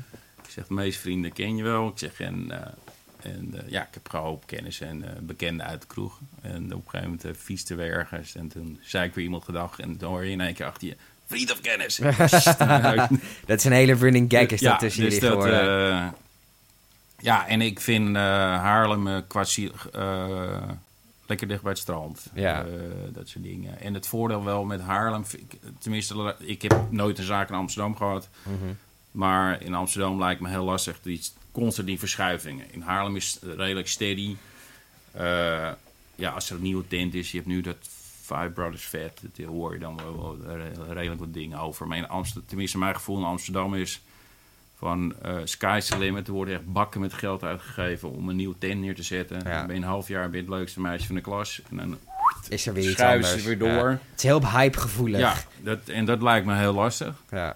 Ik 0.43 0.49
zeg, 0.49 0.67
de 0.67 0.73
meeste 0.73 1.01
vrienden 1.01 1.33
ken 1.33 1.55
je 1.55 1.63
wel. 1.63 1.87
Ik 1.87 1.97
zeg, 1.97 2.19
en, 2.19 2.51
en 3.25 3.53
eh, 3.53 3.69
ja, 3.69 3.81
ik 3.81 3.93
heb 3.93 4.13
een 4.13 4.19
hoop 4.19 4.47
kennissen 4.47 4.87
en 4.87 5.03
eh, 5.03 5.21
bekenden 5.21 5.65
uit 5.65 5.81
de 5.81 5.87
kroeg. 5.87 6.19
En 6.41 6.63
op 6.65 6.85
een 6.85 6.89
gegeven 6.89 7.19
moment 7.23 7.69
uh, 7.69 7.77
we 7.77 7.83
ergens. 7.83 8.35
En 8.35 8.47
toen 8.47 8.79
zei 8.81 9.07
ik 9.07 9.13
weer 9.13 9.23
iemand 9.23 9.43
gedag. 9.43 9.79
En 9.79 9.97
dan 9.97 10.09
hoor 10.09 10.25
je 10.25 10.31
in 10.31 10.41
één 10.41 10.53
keer 10.53 10.65
achter 10.65 10.87
je, 10.87 10.95
vriend 11.25 11.51
of 11.51 11.61
kennis. 11.61 11.95
Dat 13.47 13.57
is 13.57 13.63
een 13.63 13.71
hele 13.71 13.93
running 13.93 14.31
gag 14.31 14.47
is 14.47 14.61
dat 14.61 14.79
tussen 14.79 15.03
dus 15.03 15.13
jullie 15.13 15.29
dat, 15.29 15.43
geworden. 15.43 16.13
ja, 17.19 17.47
en 17.47 17.61
ik 17.61 17.79
vind 17.79 18.15
Haarlem 18.15 19.27
qua 19.27 19.45
lekker 21.27 21.47
dicht 21.47 21.61
bij 21.61 21.71
het 21.71 21.79
strand. 21.79 22.25
Ja. 22.33 22.65
Dat 23.09 23.27
soort 23.27 23.43
dingen. 23.43 23.79
En 23.79 23.93
het 23.93 24.07
voordeel 24.07 24.43
wel 24.43 24.63
met 24.63 24.81
Haarlem, 24.81 25.23
ik, 25.37 25.59
tenminste, 25.79 26.35
ik 26.39 26.61
heb 26.61 26.85
nooit 26.89 27.17
een 27.17 27.25
zaak 27.25 27.49
in 27.49 27.55
Amsterdam 27.55 27.95
gehad. 27.95 28.29
Mhm. 28.43 28.73
Maar 29.11 29.61
in 29.61 29.73
Amsterdam 29.73 30.19
lijkt 30.19 30.41
me 30.41 30.49
heel 30.49 30.63
lastig, 30.63 30.99
die, 31.01 31.21
constant 31.61 31.87
die 31.87 31.99
verschuivingen. 31.99 32.65
In 32.71 32.81
Haarlem 32.81 33.15
is 33.15 33.37
het 33.41 33.57
redelijk 33.59 33.87
steady. 33.87 34.35
Eh, 35.11 35.69
ja, 36.15 36.29
als 36.31 36.49
er 36.49 36.55
een 36.55 36.61
nieuwe 36.61 36.87
tent 36.87 37.13
is, 37.13 37.31
je 37.31 37.37
hebt 37.37 37.49
nu 37.49 37.61
dat 37.61 37.77
Five 38.21 38.49
Brothers 38.53 38.83
Vet, 38.85 39.21
daar 39.37 39.47
hoor 39.47 39.73
je 39.73 39.79
dan 39.79 39.97
wel, 39.97 40.17
wel 40.21 40.55
re- 40.55 40.93
redelijk 40.93 41.19
wat 41.19 41.33
dingen 41.33 41.59
over. 41.59 41.87
Maar 41.87 41.97
in 41.97 42.07
Amsterdam, 42.07 42.47
tenminste 42.49 42.77
mijn 42.77 42.95
gevoel 42.95 43.17
in 43.17 43.23
Amsterdam 43.23 43.75
is 43.75 44.01
van 44.77 45.13
eh 45.21 45.35
sky's 45.43 45.85
the 45.87 45.97
limit. 45.97 46.27
Er 46.27 46.33
worden 46.33 46.53
echt 46.53 46.71
bakken 46.73 47.01
met 47.01 47.13
geld 47.13 47.43
uitgegeven 47.43 48.11
om 48.11 48.29
een 48.29 48.35
nieuwe 48.35 48.57
tent 48.57 48.81
neer 48.81 48.95
te 48.95 49.03
zetten. 49.03 49.37
Ja. 49.37 49.57
Dan 49.57 49.65
ben 49.67 49.75
je 49.75 49.81
een 49.81 49.87
half 49.87 50.07
jaar 50.07 50.29
ben 50.29 50.39
je 50.39 50.45
het 50.45 50.55
leukste 50.55 50.81
meisje 50.81 51.05
van 51.05 51.15
de 51.15 51.21
klas. 51.21 51.61
En 51.69 51.77
dan 51.77 51.97
Is 52.49 52.67
er 52.67 52.73
weer 52.73 52.89
iets 52.89 53.01
anders. 53.01 53.31
ze 53.31 53.41
weer 53.47 53.57
door. 53.57 53.67
Ja. 53.69 53.89
Ja, 53.89 53.99
Het 54.11 54.17
is 54.17 54.23
heel 54.23 54.49
hype 54.49 54.79
gevoelig. 54.79 55.45
dat, 55.61 55.79
en 55.87 56.05
dat 56.05 56.21
lijkt 56.21 56.45
me 56.45 56.55
heel 56.55 56.73
lastig. 56.73 57.13
Ja. 57.31 57.55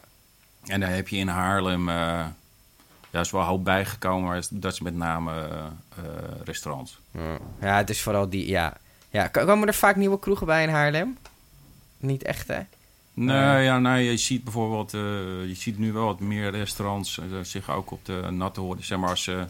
En 0.66 0.80
daar 0.80 0.94
heb 0.96 1.08
je 1.08 1.18
in 1.18 1.28
Haarlem, 1.28 1.90
eh 1.90 2.26
ja, 3.10 3.20
is 3.20 3.32
wel 3.32 3.42
hoop 3.42 3.64
bijgekomen, 3.64 4.30
maar 4.30 4.44
dat 4.52 4.74
is 4.74 4.80
met 4.80 4.96
name 4.96 5.32
eh, 5.96 6.04
restaurants. 6.44 7.00
Ja. 7.62 7.78
Het 7.78 7.90
is 7.90 8.02
vooral 8.02 8.30
die, 8.30 8.48
ja. 8.48 8.78
ja. 9.10 9.28
Komen 9.28 9.68
er 9.68 9.74
vaak 9.74 9.96
nieuwe 9.96 10.20
kroegen 10.20 10.46
bij 10.46 10.64
in 10.64 10.70
Haarlem? 10.70 11.18
Niet 11.98 12.24
echt, 12.24 12.48
hè? 12.48 12.60
Nee, 13.14 13.58
Eh. 13.58 13.64
ja, 13.64 13.80
nee, 13.80 14.10
je 14.12 14.18
ziet 14.18 14.44
bijvoorbeeld, 14.44 14.92
je 14.92 15.54
ziet 15.56 15.78
nu 15.78 15.92
wel 15.92 16.06
wat 16.06 16.20
meer 16.20 16.52
restaurants 16.52 17.20
zich 17.42 17.70
ook 17.70 17.92
op 17.92 18.06
de 18.06 18.28
natte 18.32 18.60
horen. 18.60 18.84
Zeg 18.84 18.98
maar 18.98 19.10
als 19.10 19.24
ze, 19.24 19.46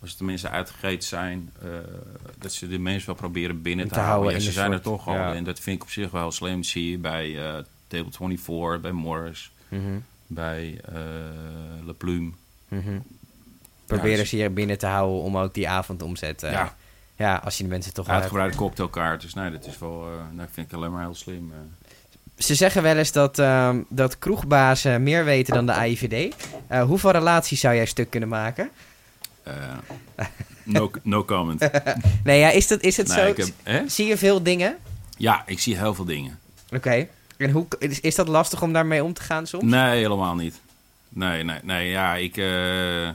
als 0.00 0.16
de 0.16 0.24
mensen 0.24 0.50
uitgegeten 0.50 1.08
zijn, 1.08 1.52
dat 2.38 2.52
ze 2.52 2.68
de 2.68 2.78
mensen 2.78 3.06
wel 3.06 3.14
proberen 3.14 3.62
binnen 3.62 3.88
Te 3.88 3.92
te, 3.94 3.98
houden 4.00 4.18
houden. 4.22 4.40
Ja, 4.40 4.46
ze 4.46 4.52
zijn 4.52 4.72
er 4.72 4.80
toch 4.80 5.08
al. 5.08 5.14
ja. 5.14 5.34
En 5.34 5.44
dat 5.44 5.60
vind 5.60 5.76
ik 5.76 5.82
op 5.82 5.90
zich 5.90 6.10
wel 6.10 6.30
slim. 6.30 6.56
Dat 6.56 6.66
zie 6.66 6.90
je 6.90 6.98
bij 6.98 7.34
Table 7.86 8.12
24, 8.12 8.80
bij 8.80 8.92
Morris, 8.92 9.50
Mhm. 9.68 9.98
bij 10.26 10.80
Le 11.86 11.94
Plume. 11.98 12.30
Mhm. 12.70 12.98
Proberen 13.86 14.26
ze 14.26 14.36
hier 14.36 14.52
binnen 14.52 14.78
te 14.78 14.86
houden 14.86 15.20
om 15.22 15.36
ook 15.38 15.54
die 15.54 15.68
avondomzet... 15.68 16.42
eh, 16.42 16.52
Ja. 16.52 16.74
ja, 17.16 17.40
als 17.44 17.56
je 17.56 17.62
de 17.62 17.68
mensen 17.68 17.92
toch 17.94 18.06
hebt. 18.06 18.18
Uitgebreide 18.20 18.56
cocktailkaart. 18.56 19.20
Dus 19.20 19.34
nee, 19.34 19.50
dat 19.50 19.66
is 19.66 19.78
wel, 19.78 20.06
eh 20.06 20.36
dat 20.38 20.48
vind 20.52 20.66
ik 20.66 20.72
alleen 20.76 20.90
maar 20.92 21.02
heel 21.02 21.14
slim. 21.14 21.52
eh. 21.52 21.58
Ze 22.44 22.54
zeggen 22.54 22.82
wel 22.82 22.96
eens 22.96 23.12
dat, 23.12 23.38
ehm, 23.38 23.80
dat 23.88 24.18
kroegbazen 24.18 25.02
meer 25.02 25.24
weten 25.24 25.54
dan 25.54 25.66
de 25.66 25.72
AIVD. 25.72 26.34
Hoeveel 26.86 27.10
relaties 27.10 27.60
zou 27.60 27.74
jij 27.74 27.86
stuk 27.86 28.10
kunnen 28.10 28.28
maken? 28.28 28.70
No, 30.64 30.90
no 31.02 31.24
comment. 31.24 31.68
Nee, 32.24 32.38
ja, 32.38 32.50
is, 32.50 32.66
dat, 32.66 32.80
is 32.80 32.96
het 32.96 33.08
Nee, 33.08 33.16
zo? 33.18 33.26
ik 33.26 33.36
heb, 33.36 33.48
hè? 33.62 33.88
Zie 33.88 34.06
je 34.06 34.16
veel 34.16 34.42
dingen? 34.42 34.76
Ja, 35.16 35.42
ik 35.46 35.58
zie 35.58 35.76
heel 35.76 35.94
veel 35.94 36.04
dingen. 36.04 36.38
Oké. 36.74 37.06
En 37.36 37.50
hoe, 37.50 37.66
is, 37.78 38.00
is 38.00 38.14
dat 38.14 38.28
lastig 38.28 38.62
om 38.62 38.72
daarmee 38.72 39.04
om 39.04 39.12
te 39.12 39.22
gaan 39.22 39.46
soms? 39.46 39.64
Nee, 39.64 39.98
helemaal 40.00 40.34
niet. 40.34 40.60
Nee, 41.12 41.42
nee, 41.42 41.58
nee. 41.62 41.90
Ja, 41.90 42.14
ik... 42.14 42.36
eh, 42.36 43.08
eh, 43.08 43.14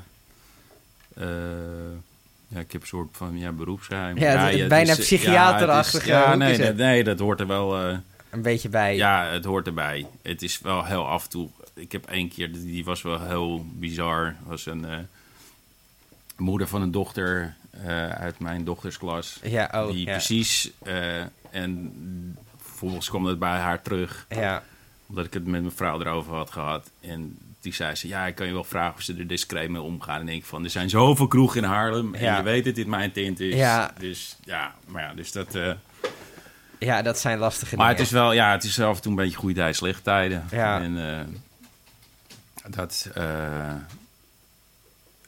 ja, 2.47 2.59
ik 2.59 2.71
heb 2.71 2.81
een 2.81 2.87
soort 2.87 3.17
van 3.17 3.37
ja, 3.37 3.51
beroepsgeheim. 3.51 4.17
Ja, 4.17 4.67
bijna 4.67 4.95
psychiaterachtige 4.95 6.07
Ja, 6.07 6.29
hoek 6.29 6.37
nee, 6.37 6.57
is 6.57 6.75
nee, 6.75 7.03
dat 7.03 7.19
hoort 7.19 7.39
er 7.39 7.47
wel... 7.47 7.77
eh, 7.87 7.97
Een 8.29 8.41
beetje 8.41 8.69
bij. 8.69 8.95
ja, 8.95 9.25
het 9.25 9.45
hoort 9.45 9.67
erbij. 9.67 10.07
Het 10.21 10.41
is 10.41 10.59
wel 10.59 10.85
heel 10.85 11.07
af 11.07 11.23
en 11.23 11.29
toe... 11.29 11.49
Ik 11.73 11.91
heb 11.91 12.05
één 12.05 12.29
keer, 12.29 12.51
die 12.51 12.85
was 12.85 13.01
wel 13.01 13.21
heel 13.21 13.65
bizar. 13.73 14.35
was 14.43 14.65
een 14.65 14.85
eh, 14.85 14.97
moeder 16.37 16.67
van 16.67 16.81
een 16.81 16.91
dochter 16.91 17.55
eh, 17.83 18.09
uit 18.09 18.39
mijn 18.39 18.63
dochtersklas. 18.63 19.39
Ja, 19.43 19.69
oh, 19.73 19.91
die 19.91 20.05
precies... 20.05 20.71
eh, 20.83 21.21
en 21.51 21.93
vervolgens 22.61 23.09
kwam 23.09 23.25
het 23.25 23.39
bij 23.39 23.57
haar 23.57 23.81
terug. 23.81 24.25
Ja, 24.29 24.63
Omdat 25.07 25.25
ik 25.25 25.33
het 25.33 25.45
met 25.47 25.61
mijn 25.61 25.75
vrouw 25.75 25.99
erover 26.01 26.33
had 26.33 26.51
gehad. 26.51 26.89
En 27.01 27.37
die 27.65 27.73
zei 27.73 27.95
ze, 27.95 28.07
ja, 28.07 28.25
ik 28.25 28.35
kan 28.35 28.45
je 28.47 28.53
wel 28.53 28.63
vragen 28.63 28.95
of 28.95 29.01
ze 29.01 29.15
er 29.17 29.27
discreet 29.27 29.69
mee 29.69 29.81
omgaan. 29.81 30.19
En 30.19 30.25
denk 30.25 30.37
ik 30.41 30.45
van, 30.45 30.63
er 30.63 30.69
zijn 30.69 30.89
zoveel 30.89 31.27
kroegen 31.27 31.61
in 31.63 31.67
Haarlem. 31.69 32.15
En 32.15 32.21
Ja. 32.23 32.37
je 32.37 32.43
weet 32.43 32.65
dat 32.65 32.75
dit 32.75 32.87
mijn 32.87 33.11
tint 33.11 33.39
is. 33.39 33.55
Ja. 33.55 33.93
Dus 33.99 34.37
ja, 34.43 34.73
maar 34.87 35.01
ja, 35.03 35.13
dus 35.13 35.31
dat... 35.31 35.55
eh, 35.55 35.71
ja, 36.79 37.01
dat 37.01 37.19
zijn 37.19 37.37
lastige 37.37 37.75
maar 37.75 37.89
het 37.89 37.99
is 37.99 38.11
wel, 38.11 38.31
ja, 38.33 38.51
het 38.51 38.63
is 38.63 38.79
af 38.79 38.95
en 38.95 39.01
toe 39.01 39.11
een 39.11 39.17
beetje 39.17 39.37
goede 39.37 39.55
tijden, 39.55 39.75
slechte 39.75 40.01
tijden. 40.01 40.45
Ja. 40.51 40.81
En 40.81 41.09
eh, 41.09 42.71
dat 42.75 43.09
eh, 43.13 43.73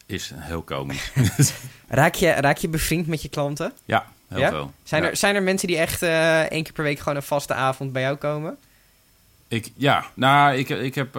is 0.05 0.31
heel 0.35 0.61
komisch. 0.61 1.11
Raak, 1.87 2.15
je, 2.15 2.29
raak 2.31 2.57
je 2.57 2.67
bevriend 2.69 3.07
met 3.07 3.21
je 3.21 3.29
klanten? 3.29 3.73
ja, 3.85 4.05
heel 4.27 4.39
Ja? 4.39 4.49
veel. 4.49 4.73
Zijn, 4.83 5.03
Ja. 5.03 5.09
er, 5.09 5.17
zijn 5.17 5.35
er 5.35 5.43
mensen 5.43 5.67
die 5.67 5.77
echt 5.77 6.01
één 6.01 6.63
keer 6.63 6.73
per 6.73 6.83
week 6.83 6.99
gewoon 6.99 7.15
een 7.15 7.23
vaste 7.23 7.53
avond 7.53 7.91
bij 7.91 8.01
jou 8.01 8.15
komen? 8.15 8.57
Ik, 9.47 9.71
ja, 9.75 10.05
nou, 10.13 10.55
ik, 10.55 10.69
ik 10.69 10.95
heb... 10.95 11.15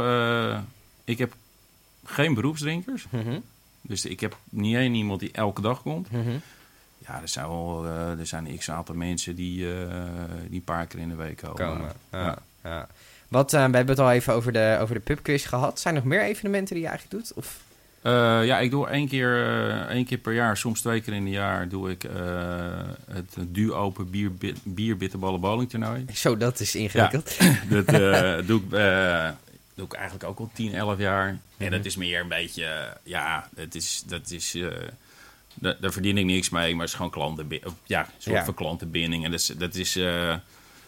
ik 1.08 1.18
heb 1.18 1.34
geen 2.04 2.34
beroepsdrinkers. 2.34 3.06
Mhm, 3.10 3.38
Dus 3.80 4.04
ik 4.04 4.20
heb 4.20 4.36
niet 4.50 4.74
één 4.76 4.94
iemand 4.94 5.20
die 5.20 5.32
elke 5.32 5.60
dag 5.60 5.82
komt. 5.82 6.10
mhm. 6.10 6.30
Ja, 7.06 7.20
er 7.20 7.28
zijn 7.28 7.48
wel 7.48 7.84
eh, 7.86 8.18
er 8.18 8.26
zijn 8.26 8.58
x 8.58 8.70
aantal 8.70 8.94
mensen 8.94 9.34
die, 9.34 9.72
eh, 9.72 9.86
die 10.48 10.58
een 10.58 10.64
paar 10.64 10.86
keer 10.86 11.00
in 11.00 11.08
de 11.08 11.14
week 11.14 11.36
komen. 11.36 11.56
Komen. 11.56 11.92
Ja. 12.12 12.38
Ja. 12.64 12.86
Wat, 13.28 13.52
eh, 13.52 13.58
we 13.58 13.76
hebben 13.76 13.88
het 13.96 13.98
al 13.98 14.10
even 14.12 14.34
over 14.34 14.52
de, 14.52 14.78
over 14.80 14.94
de 14.94 15.00
pubquiz 15.00 15.48
gehad. 15.48 15.80
Zijn 15.80 15.94
er 15.94 16.00
nog 16.00 16.10
meer 16.10 16.22
evenementen 16.22 16.74
die 16.74 16.84
je 16.84 16.90
eigenlijk 16.90 17.20
doet? 17.24 17.32
Of? 17.36 17.60
Ja, 18.44 18.58
ik 18.58 18.70
doe 18.70 18.88
één 18.88 19.08
keer, 19.08 19.86
één 19.88 20.04
keer 20.04 20.18
per 20.18 20.32
jaar, 20.32 20.56
soms 20.56 20.80
twee 20.80 21.00
keer 21.00 21.12
in 21.12 21.22
een 21.26 21.30
jaar, 21.30 21.68
doe 21.68 21.90
ik 21.90 22.02
het 23.10 23.36
duo-open 23.48 24.10
bier, 24.10 24.30
bier 24.62 24.96
bitterballen 24.96 25.40
bowling 25.40 25.70
toernooi. 25.70 26.04
Zo, 26.14 26.36
dat 26.36 26.60
is 26.60 26.74
ingewikkeld. 26.74 27.36
Dat 27.70 27.86
doe, 28.46 28.60
ik, 28.60 28.74
doe 29.78 29.86
ik 29.86 29.92
eigenlijk 29.92 30.24
ook 30.24 30.38
al 30.38 30.50
10, 30.52 30.74
11 30.74 30.98
jaar. 30.98 31.28
En 31.28 31.40
Mhm. 31.56 31.70
dat 31.70 31.84
is 31.84 31.96
meer 31.96 32.20
een 32.20 32.28
beetje, 32.28 32.64
eh, 32.64 32.90
ja, 33.02 33.48
dat 33.54 33.74
is, 33.74 34.02
dat 34.06 34.30
is, 34.30 34.56
da- 35.54 35.76
daar 35.80 35.92
verdien 35.92 36.18
ik 36.18 36.24
niks 36.24 36.48
mee, 36.50 36.70
maar 36.72 36.80
het 36.80 36.88
is 36.90 36.94
gewoon 36.96 37.10
klanten, 37.10 37.48
ja, 37.86 38.00
een 38.00 38.06
soort 38.18 38.36
Ja. 38.36 38.44
van 38.44 38.54
klantenbinding. 38.54 39.24
En 39.24 39.30
dat 39.30 39.40
is, 39.40 39.46
dat 39.46 39.74
is 39.74 39.96
eh, 39.96 40.36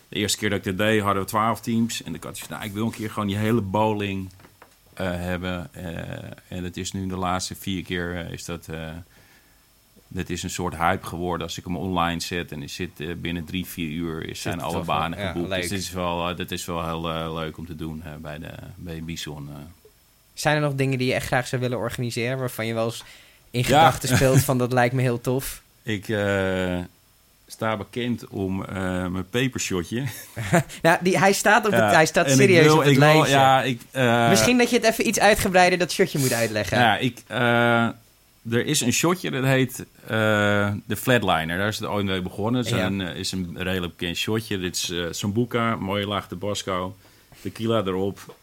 de 0.09 0.17
eerste 0.17 0.39
keer 0.39 0.51
dat 0.51 0.59
ik 0.59 0.65
dat 0.65 0.77
deed, 0.79 1.03
hadden 1.03 1.23
we 1.23 1.29
12 1.29 1.61
teams. 1.61 2.03
En 2.03 2.15
ik 2.15 2.23
had 2.25 2.35
dus, 2.39 2.49
nou, 2.49 2.65
ik 2.65 2.73
wil 2.73 2.85
een 2.85 2.91
keer 2.93 3.11
gewoon 3.11 3.29
die 3.29 3.37
hele 3.37 3.61
bowling 3.61 4.31
hebben. 4.95 5.75
En 6.49 6.65
het 6.65 6.77
is 6.77 6.93
nu 6.93 7.07
de 7.07 7.17
laatste 7.17 7.55
vier 7.55 7.83
keer 7.85 8.31
is 8.33 8.45
dat... 8.45 8.69
dat 10.13 10.29
is 10.29 10.43
een 10.43 10.51
soort 10.51 10.77
hype 10.77 11.07
geworden 11.07 11.47
als 11.47 11.59
ik 11.59 11.65
hem 11.65 11.77
online 11.77 12.21
zet. 12.21 12.53
En 12.53 12.63
is 12.63 12.75
zit 12.75 13.01
eh, 13.01 13.09
binnen 13.17 13.45
drie, 13.45 13.67
vier 13.67 13.91
uur 13.91 14.29
is, 14.29 14.41
zijn 14.41 14.55
het 14.55 14.65
alle 14.65 14.75
wel- 14.75 14.85
banen 14.85 15.19
ja, 15.19 15.27
geboekt. 15.33 15.49
leuk. 15.49 15.61
dus 15.61 15.71
dit 15.71 15.79
is 15.81 15.91
wel, 15.93 16.29
eh, 16.29 16.37
dat 16.37 16.51
is 16.51 16.65
wel 16.65 16.85
heel 16.87 17.11
eh, 17.11 17.35
leuk 17.35 17.59
om 17.59 17.67
te 17.67 17.77
doen 17.77 18.03
bij, 18.21 18.39
de, 18.39 18.51
bij 18.77 19.03
Bison. 19.05 19.49
Zijn 20.35 20.55
er 20.57 20.63
nog 20.63 20.75
dingen 20.75 20.99
die 20.99 21.07
je 21.07 21.15
echt 21.15 21.27
graag 21.27 21.47
zou 21.47 21.63
willen 21.63 21.79
organiseren... 21.79 22.39
waarvan 22.39 22.67
je 22.67 22.75
wel 22.75 22.85
eens 22.85 23.05
in 23.51 23.61
Ja. 23.61 23.65
gedachten 23.67 24.17
speelt 24.17 24.41
van 24.45 24.59
dat 24.59 24.73
lijkt 24.73 24.95
me 24.95 25.03
heel 25.03 25.21
tof? 25.21 25.63
Ik 25.83 26.07
sta 27.47 27.77
bekend 27.77 28.29
om 28.29 28.57
mijn 29.13 29.29
pepershotje. 29.31 30.05
Nou, 30.83 30.99
die, 31.01 31.19
hij 31.19 31.33
staat, 31.33 31.65
op 31.67 31.73
het, 31.73 31.81
Ja, 31.81 31.91
hij 31.93 32.07
staat 32.07 32.31
serieus 32.31 32.65
wil- 32.65 32.77
op 32.77 32.83
het 32.85 32.91
wil- 32.91 32.99
lijstje. 32.99 33.31
ja, 33.37 33.63
ik, 33.63 33.81
Misschien 34.31 34.59
dat 34.59 34.71
je 34.71 34.77
het 34.77 34.85
even 34.85 35.07
iets 35.09 35.19
uitgebreider 35.21 35.79
dat 35.79 35.93
shirtje 35.93 36.19
moet 36.19 36.33
uitleggen. 36.33 36.79
Ja, 36.79 36.97
ik, 36.97 37.23
er 38.51 38.67
is 38.67 38.81
een 38.81 38.93
shotje 38.93 39.31
dat 39.31 39.45
heet 39.45 39.87
eh, 40.07 40.73
de 40.87 40.97
Flatliner. 40.97 41.59
Daar 41.59 41.69
is 41.69 41.79
het 41.79 41.89
ooit 41.89 42.05
mee 42.07 42.23
begonnen. 42.23 42.61
Het 42.63 42.71
is, 42.71 42.79
Ja. 42.79 42.87
een, 42.87 43.01
eh, 43.01 43.17
is 43.17 43.33
een 43.33 43.57
redelijk 43.59 43.97
bekend 43.97 44.17
shotje. 44.17 44.59
Dit 44.59 44.77
is 44.77 44.91
eh 44.91 45.05
Sambuca, 45.11 45.77
mooie 45.77 46.07
laag 46.07 46.29
Tabasco, 46.29 46.97
tequila 47.43 47.83
erop. 47.85 48.35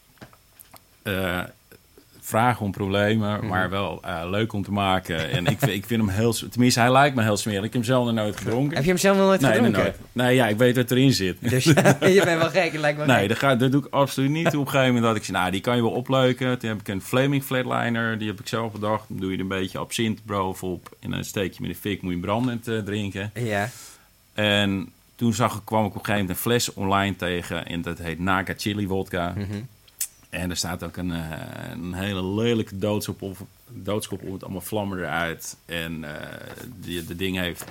Vragen 2.27 2.65
om 2.65 2.71
problemen, 2.71 3.37
Mhm. 3.37 3.47
maar 3.47 3.69
wel 3.69 3.99
eh, 4.03 4.21
leuk 4.29 4.53
om 4.53 4.63
te 4.63 4.71
maken. 4.71 5.29
En 5.31 5.45
ik, 5.45 5.57
vind- 5.59 5.71
ik 5.71 5.85
vind 5.85 6.01
hem 6.01 6.09
heel... 6.09 6.33
Tenminste, 6.49 6.79
hij 6.79 6.91
lijkt 6.91 7.15
me 7.15 7.23
heel 7.23 7.37
smerig. 7.37 7.57
Ik 7.63 7.63
heb 7.63 7.73
hem 7.73 7.83
zelf 7.83 8.05
nog 8.05 8.13
nooit 8.13 8.37
gedronken. 8.37 8.75
Heb 8.75 8.83
je 8.83 8.89
hem 8.89 8.99
zelf 8.99 9.17
nog 9.17 9.25
nooit 9.25 9.41
nee, 9.41 9.51
gedronken? 9.51 9.81
nooit. 9.81 9.95
Nee, 10.11 10.35
ja, 10.35 10.47
ik 10.47 10.57
weet 10.57 10.75
wat 10.75 10.91
erin 10.91 11.11
zit. 11.13 11.37
Dus 11.49 11.63
je 12.17 12.21
bent 12.23 12.39
wel 12.41 12.49
gek, 12.49 12.73
lijkt 12.73 12.99
me 12.99 13.05
Nee, 13.05 13.17
gek. 13.19 13.27
dat, 13.29 13.37
ga, 13.37 13.55
dat 13.55 13.71
doe 13.71 13.81
ik 13.85 13.93
absoluut 13.93 14.29
niet. 14.29 14.47
Op 14.47 14.53
een 14.53 14.59
gegeven 14.69 14.85
moment 14.85 15.03
dat 15.03 15.15
ik 15.15 15.23
zei, 15.23 15.37
nou, 15.37 15.51
die 15.51 15.61
kan 15.61 15.75
je 15.75 15.81
wel 15.81 15.91
opleuken. 15.91 16.59
Toen 16.59 16.69
heb 16.69 16.79
ik 16.79 16.87
een 16.87 17.01
Flaming 17.01 17.43
Flatliner, 17.43 18.17
die 18.17 18.27
heb 18.27 18.39
ik 18.39 18.47
zelf 18.47 18.71
bedacht. 18.71 19.05
Dan 19.07 19.17
doe 19.17 19.29
je 19.29 19.35
er 19.35 19.41
een 19.41 19.47
beetje 19.47 19.77
absint 19.77 20.25
bovenop 20.25 20.95
en 20.99 21.11
dan 21.11 21.23
steek 21.23 21.53
je 21.53 21.61
met 21.61 21.69
de 21.71 21.77
fik, 21.77 22.01
moet 22.01 22.13
je 22.13 22.19
brandend 22.19 22.67
eh, 22.67 22.77
drinken. 22.79 23.31
Ja, 23.33 23.69
En 24.33 24.89
toen 25.15 25.33
zag 25.33 25.55
ik, 25.55 25.61
kwam 25.65 25.79
ik 25.85 25.89
op 25.89 25.93
een 25.93 25.99
gegeven 26.05 26.19
moment 26.21 26.37
een 26.37 26.43
fles 26.43 26.73
online 26.73 27.15
tegen 27.15 27.65
en 27.65 27.81
dat 27.81 27.97
heet 27.97 28.19
Naga 28.19 28.53
Chili 28.57 28.87
Vodka. 28.87 29.33
mhm. 29.37 29.45
En 30.29 30.49
er 30.49 30.55
staat 30.57 30.83
ook 30.83 30.97
een, 30.97 31.11
eh, 31.11 31.31
een 31.71 31.93
hele 31.93 32.23
lelijke 32.25 32.77
doodskop 32.77 33.21
op, 33.21 33.37
doodskop 33.67 34.21
op, 34.23 34.31
met 34.31 34.43
allemaal 34.43 34.61
vlammen 34.61 34.97
eruit. 34.97 35.57
En 35.65 36.03
eh 36.03 36.27
die, 36.75 37.05
de 37.05 37.15
ding 37.15 37.37
heeft 37.37 37.63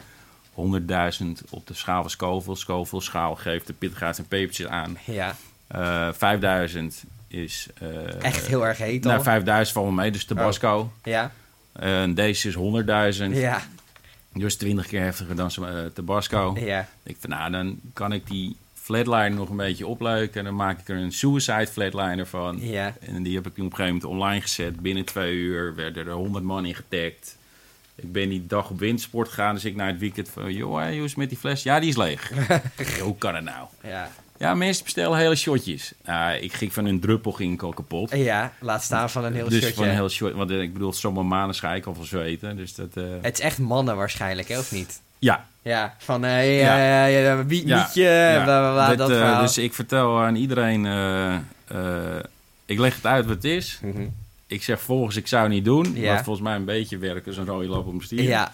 100.000 0.54 1.44
op 1.50 1.66
de 1.66 1.74
schaal 1.74 2.00
van 2.00 2.10
Scoville. 2.10 2.56
Scoville 2.56 3.02
schaal 3.02 3.34
geeft 3.34 3.66
de 3.66 3.72
pitgaats 3.72 4.18
en 4.18 4.26
pepertjes 4.28 4.66
aan. 4.66 4.98
ja. 5.06 5.36
Eh 5.66 6.08
5000 6.12 7.04
is... 7.28 7.68
eh, 7.80 8.22
echt 8.22 8.46
heel 8.46 8.66
erg 8.66 8.78
heet 8.78 9.04
Nou, 9.04 9.16
al. 9.16 9.22
5000 9.22 9.76
valt 9.76 9.88
me 9.88 9.94
mee, 9.94 10.10
dus 10.10 10.24
Tabasco. 10.24 10.92
Ja, 11.02 11.32
En 11.72 12.14
deze 12.14 12.48
is 12.48 12.54
100.000. 12.54 13.32
ja, 13.38 13.62
Dus 14.32 14.56
20 14.56 14.86
keer 14.86 15.00
heftiger 15.02 15.36
dan 15.36 15.50
Tabasco. 15.92 16.56
ja. 16.58 16.88
Ik 17.02 17.16
van, 17.20 17.30
nou, 17.30 17.50
dan 17.50 17.80
kan 17.92 18.12
ik 18.12 18.26
die 18.26 18.56
flatliner 18.86 19.30
nog 19.30 19.48
een 19.48 19.56
beetje 19.56 19.86
opleuken. 19.86 20.38
En 20.38 20.44
dan 20.44 20.54
maak 20.54 20.80
ik 20.80 20.88
er 20.88 20.96
een 20.96 21.12
suicide 21.12 21.66
flatliner 21.66 22.26
van. 22.26 22.58
Ja, 22.60 22.94
En 23.00 23.22
die 23.22 23.34
heb 23.34 23.46
ik 23.46 23.52
op 23.52 23.58
een 23.58 23.64
gegeven 23.70 23.84
moment 23.86 24.04
online 24.04 24.40
gezet. 24.40 24.80
Binnen 24.80 25.04
twee 25.04 25.34
uur 25.34 25.74
werden 25.74 26.06
er 26.06 26.12
100 26.12 26.44
man 26.44 26.66
in 26.66 26.74
getagd. 26.74 27.36
Ik 27.94 28.12
ben 28.12 28.28
die 28.28 28.46
dag 28.46 28.70
op 28.70 28.78
windsport 28.78 29.28
gegaan, 29.28 29.54
dus 29.54 29.64
ik 29.64 29.76
naar 29.76 29.86
het 29.86 29.98
weekend 29.98 30.28
van... 30.28 30.52
joh, 30.52 30.76
hey, 30.76 30.94
hoe 30.94 31.04
is 31.04 31.10
het 31.10 31.16
met 31.18 31.28
die 31.28 31.38
fles? 31.38 31.62
Ja, 31.62 31.80
die 31.80 31.88
is 31.88 31.96
leeg. 31.96 32.32
Hoe 33.02 33.16
kan 33.18 33.34
het 33.34 33.44
nou? 33.44 33.66
ja. 33.82 34.10
Ja, 34.38 34.54
mensen 34.54 34.84
bestellen 34.84 35.18
hele 35.18 35.36
shotjes. 35.36 35.92
Nou, 36.04 36.36
ik 36.36 36.52
ging 36.52 36.72
van 36.72 36.84
een 36.84 37.00
druppel 37.00 37.32
ging 37.32 37.52
ik 37.52 37.62
al 37.62 37.72
kapot. 37.72 38.10
Ja, 38.10 38.52
laat 38.60 38.82
staan 38.82 39.10
van 39.10 39.24
een 39.24 39.34
heel 39.34 39.48
dus 39.48 39.58
shirtje. 39.58 39.74
van 39.74 39.84
een 39.84 39.94
heel 39.94 40.08
short, 40.08 40.34
want 40.34 40.50
eh, 40.50 40.60
ik 40.60 40.72
bedoel, 40.72 40.92
zomaar 40.92 41.24
maanden 41.26 41.56
ga 41.56 41.74
ik 41.74 41.86
al 41.86 41.94
van 41.94 42.04
zweten. 42.04 42.56
Dus 42.56 42.74
dat, 42.74 42.88
eh, 42.96 43.04
Het 43.20 43.38
is 43.38 43.44
echt 43.44 43.58
mannen 43.58 43.96
waarschijnlijk, 43.96 44.48
hè, 44.48 44.58
of 44.58 44.72
niet? 44.72 45.00
Ja, 45.18 45.46
Ja, 45.62 45.94
van 45.98 46.24
eh 46.24 46.60
Ja. 46.60 47.06
ja, 47.06 47.46
wie, 47.46 47.66
ja, 47.66 47.76
mietje, 47.78 48.02
ja. 48.02 48.42
bla 48.44 48.58
bla 48.60 48.72
bla, 48.72 48.88
Dat, 48.94 48.98
dat 49.08 49.10
eh. 49.10 49.40
Dus 49.40 49.58
ik 49.58 49.74
vertel 49.74 50.20
aan 50.22 50.34
iedereen, 50.36 50.86
eh, 50.86 51.36
ik 52.66 52.78
leg 52.78 52.94
het 52.94 53.06
uit 53.06 53.24
wat 53.26 53.34
het 53.34 53.44
is. 53.44 53.78
Mhm. 53.82 54.06
Ik 54.46 54.62
zeg 54.62 54.80
volgens, 54.80 55.16
ik 55.16 55.26
zou 55.26 55.42
het 55.42 55.52
niet 55.52 55.64
doen. 55.64 55.92
Ja. 55.94 56.14
Wat 56.14 56.24
volgens 56.24 56.44
mij 56.46 56.54
een 56.56 56.64
beetje 56.64 56.98
werkt 56.98 57.26
als 57.26 57.36
een 57.36 57.46
rode 57.46 57.66
lap 57.68 57.86
op 57.86 57.92
mijn 57.92 58.04
stier. 58.04 58.22
Ja, 58.22 58.52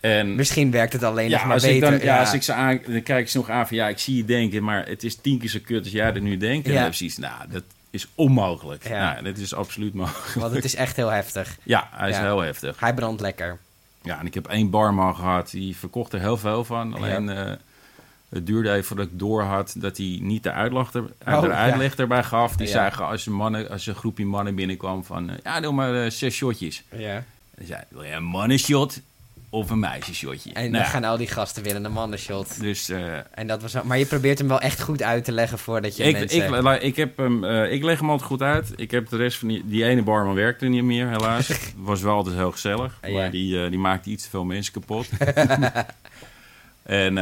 En 0.00 0.34
misschien 0.34 0.70
werkt 0.70 0.92
het 0.92 1.02
alleen 1.02 1.30
nog 1.30 1.40
ja, 1.40 1.46
maar 1.46 1.54
als 1.54 1.64
ik 1.64 1.80
beter. 1.80 1.90
dan, 1.98 2.06
ja, 2.06 2.18
als 2.20 2.32
ik 2.32 2.42
ze 2.42 2.52
aan, 2.52 2.80
dan 2.86 3.02
kijk 3.02 3.20
ik 3.20 3.28
ze 3.28 3.36
nog 3.36 3.50
aan 3.50 3.66
van 3.66 3.76
ja, 3.76 3.88
ik 3.88 3.98
zie 3.98 4.16
je 4.16 4.24
denken, 4.24 4.64
maar 4.64 4.86
het 4.86 5.02
is 5.04 5.16
tien 5.16 5.38
keer 5.38 5.48
zo 5.48 5.58
kut 5.64 5.82
als 5.82 5.92
jij 5.92 6.14
er 6.14 6.20
nu 6.20 6.36
denkt. 6.36 6.68
En 6.68 6.74
dan 6.74 6.94
zoiets, 6.94 7.16
nou, 7.16 7.48
dat 7.50 7.62
is 7.90 8.06
onmogelijk. 8.14 8.88
Ja. 8.88 9.12
Nou, 9.12 9.24
dat 9.24 9.36
is 9.38 9.54
absoluut 9.54 9.94
mogelijk. 9.94 10.34
Want 10.34 10.54
het 10.54 10.64
is 10.64 10.74
echt 10.74 10.96
heel 10.96 11.08
heftig. 11.10 11.56
Ja, 11.62 11.88
hij 11.92 12.08
is 12.10 12.16
Ja. 12.16 12.22
heel 12.22 12.40
heftig. 12.40 12.80
Hij 12.80 12.94
brandt 12.94 13.20
lekker. 13.20 13.58
Ja, 14.02 14.18
en 14.18 14.26
ik 14.26 14.34
heb 14.34 14.46
één 14.46 14.70
barman 14.70 15.14
gehad, 15.16 15.50
die 15.50 15.76
verkocht 15.76 16.12
er 16.12 16.20
heel 16.20 16.36
veel 16.36 16.64
van. 16.64 16.94
Alleen 16.94 17.28
eh, 17.28 17.52
het 18.28 18.46
duurde 18.46 18.70
even 18.70 18.84
voordat 18.84 19.06
ik 19.06 19.18
door 19.18 19.42
had 19.42 19.74
dat 19.78 19.96
hij 19.96 20.18
niet 20.20 20.42
de 20.42 20.52
uitleg, 20.52 20.92
er, 20.92 21.02
Oh, 21.02 21.40
de 21.40 21.46
ja. 21.46 21.52
uitleg 21.54 21.96
erbij 21.96 22.22
gaf. 22.22 22.56
Die 22.56 22.66
zei 22.66 22.90
als 22.90 23.26
een, 23.26 23.32
mannen, 23.32 23.68
als 23.70 23.86
een 23.86 23.94
groepje 23.94 24.26
mannen 24.26 24.54
binnenkwam 24.54 25.04
van, 25.04 25.30
eh, 25.30 25.36
ja, 25.42 25.60
doe 25.60 25.72
maar 25.72 26.04
eh, 26.04 26.10
zes 26.10 26.34
shotjes. 26.34 26.82
Ja. 26.96 27.24
En 27.54 27.66
zei, 27.66 27.82
wil 27.88 28.02
je 28.02 28.12
een 28.12 28.24
mannenshot 28.24 29.00
of 29.54 29.70
een 29.70 29.78
meisjeshotje? 29.78 30.52
En 30.52 30.62
Nou 30.70 30.82
dan 30.82 30.92
gaan 30.92 31.04
al 31.04 31.16
die 31.16 31.26
gasten 31.26 31.64
in 31.64 31.82
de 31.82 31.88
mannenshot. 31.88 32.60
Dus 32.60 32.88
eh, 32.88 33.18
En 33.30 33.46
dat 33.46 33.62
was, 33.62 33.82
maar 33.82 33.98
je 33.98 34.06
probeert 34.06 34.38
hem 34.38 34.48
wel 34.48 34.60
echt 34.60 34.80
goed 34.80 35.02
uit 35.02 35.24
te 35.24 35.32
leggen 35.32 35.58
voordat 35.58 35.96
je 35.96 36.04
ik, 36.04 36.18
mensen... 36.18 36.44
ik, 36.44 36.50
la- 36.62 36.78
ik, 36.78 36.96
heb 36.96 37.16
hem, 37.16 37.44
eh, 37.44 37.72
ik 37.72 37.82
leg 37.82 37.98
hem 38.00 38.10
altijd 38.10 38.28
goed 38.28 38.42
uit. 38.42 38.72
Ik 38.76 38.90
heb 38.90 39.08
de 39.08 39.16
rest 39.16 39.38
van 39.38 39.48
die, 39.48 39.62
die 39.66 39.84
ene 39.84 40.02
barman 40.02 40.34
werkte 40.34 40.66
niet 40.66 40.82
meer, 40.84 41.08
helaas. 41.08 41.50
Was 41.76 42.00
wel 42.00 42.14
altijd 42.14 42.34
heel 42.36 42.52
gezellig. 42.52 42.98
Ja. 43.02 43.10
Maar 43.12 43.30
die, 43.30 43.62
eh, 43.64 43.70
die 43.70 43.78
maakte 43.78 44.10
iets 44.10 44.24
te 44.24 44.30
veel 44.30 44.44
mensen 44.44 44.72
kapot. 44.72 45.08
en 46.82 47.14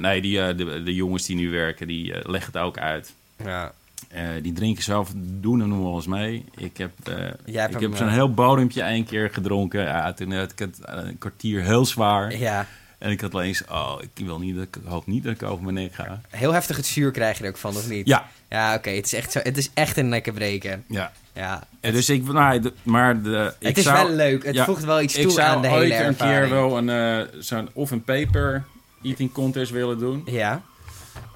nee, 0.00 0.20
die, 0.20 0.54
de, 0.54 0.82
de 0.82 0.94
jongens 0.94 1.26
die 1.26 1.36
nu 1.36 1.50
werken, 1.50 1.86
die 1.86 2.14
leggen 2.30 2.52
het 2.52 2.62
ook 2.62 2.78
uit. 2.78 3.14
ja. 3.44 3.72
Eh, 4.08 4.22
die 4.42 4.52
drinken 4.52 4.82
zelf, 4.82 5.12
doen 5.16 5.60
er 5.60 5.66
nog 5.68 5.82
wel 5.82 5.94
eens 5.94 6.06
mee. 6.06 6.44
Ik 6.56 6.76
heb, 6.76 6.90
eh, 7.04 7.68
ik 7.70 7.80
heb 7.80 7.96
zo'n 7.96 8.06
eh, 8.06 8.12
heel 8.12 8.34
bodempje 8.34 8.82
één 8.82 9.04
keer 9.04 9.30
gedronken. 9.30 9.80
Ja, 9.80 10.12
toen 10.12 10.32
had 10.32 10.52
ik 10.52 10.58
het 10.58 10.78
een 10.82 11.18
kwartier 11.18 11.62
heel 11.62 11.84
zwaar. 11.84 12.36
ja, 12.36 12.66
En 12.98 13.10
ik 13.10 13.20
had 13.20 13.34
alleen 13.34 13.46
eens, 13.46 13.64
oh, 13.70 13.98
ik, 14.14 14.26
wil 14.26 14.38
niet, 14.38 14.54
dat 14.54 14.64
ik 14.64 14.76
hoop 14.84 15.06
niet 15.06 15.24
dat 15.24 15.32
ik 15.32 15.42
over 15.42 15.62
mijn 15.64 15.74
nek 15.74 15.94
ga. 15.94 16.20
heel 16.30 16.52
heftig 16.52 16.76
het 16.76 16.86
zuur 16.86 17.10
krijg 17.10 17.38
je 17.38 17.44
er 17.44 17.50
ook 17.50 17.56
van, 17.56 17.76
of 17.76 17.88
niet? 17.88 18.06
Ja, 18.06 18.28
Ja, 18.50 18.74
oké, 18.74 18.90
het 18.90 19.04
is 19.04 19.12
echt 19.12 19.32
zo. 19.32 19.40
Het 19.42 19.56
is 19.56 19.70
echt 19.74 19.96
een 19.96 20.08
nekkenbreken. 20.08 20.84
ja. 20.88 21.12
Ja. 21.32 21.62
En 21.80 21.92
dus 21.92 22.08
ik, 22.08 22.32
nou, 22.32 22.72
maar 22.82 23.22
de, 23.22 23.54
ik 23.58 23.66
het 23.66 23.78
is 23.78 23.84
zou, 23.84 24.06
wel 24.06 24.16
leuk. 24.16 24.44
Het 24.44 24.54
ja, 24.54 24.64
voegt 24.64 24.84
wel 24.84 25.00
iets 25.00 25.16
ik 25.16 25.22
toe 25.22 25.30
zou 25.30 25.48
aan 25.48 25.62
de 25.62 25.68
hele 25.68 25.80
ooit 25.80 25.92
een 25.92 25.98
ervaring. 25.98 26.40
keer 26.40 26.50
wel 26.50 26.78
een, 26.78 27.28
zo'n 27.38 27.68
of 27.72 27.90
een 27.90 28.04
paper 28.04 28.64
eating 29.02 29.32
contest 29.32 29.70
willen 29.70 29.98
doen. 29.98 30.22
Ja. 30.24 30.62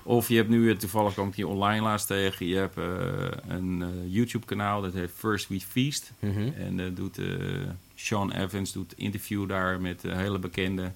Of 0.03 0.29
je 0.29 0.37
hebt 0.37 0.49
nu, 0.49 0.77
toevallig 0.77 1.13
kwam 1.13 1.29
ik 1.29 1.35
hier 1.35 1.49
online 1.49 1.83
laatst 1.83 2.07
tegen, 2.07 2.47
je 2.47 2.57
hebt 2.57 2.77
eh, 2.77 2.85
een 3.49 3.83
eh, 3.83 3.89
YouTube 4.15 4.47
kanaal, 4.47 4.83
dat 4.83 4.93
heet 4.95 5.11
First 5.17 5.49
We 5.49 5.61
Feast. 5.61 6.13
Mhm. 6.19 6.49
En 6.59 6.77
dat 6.77 6.97
doet 6.97 7.19
eh, 7.19 7.27
Sean 7.95 8.33
Evans 8.33 8.73
doet 8.73 8.93
interview 8.97 9.49
daar 9.49 9.81
met 9.81 10.03
hele 10.03 10.39
bekenden. 10.39 10.95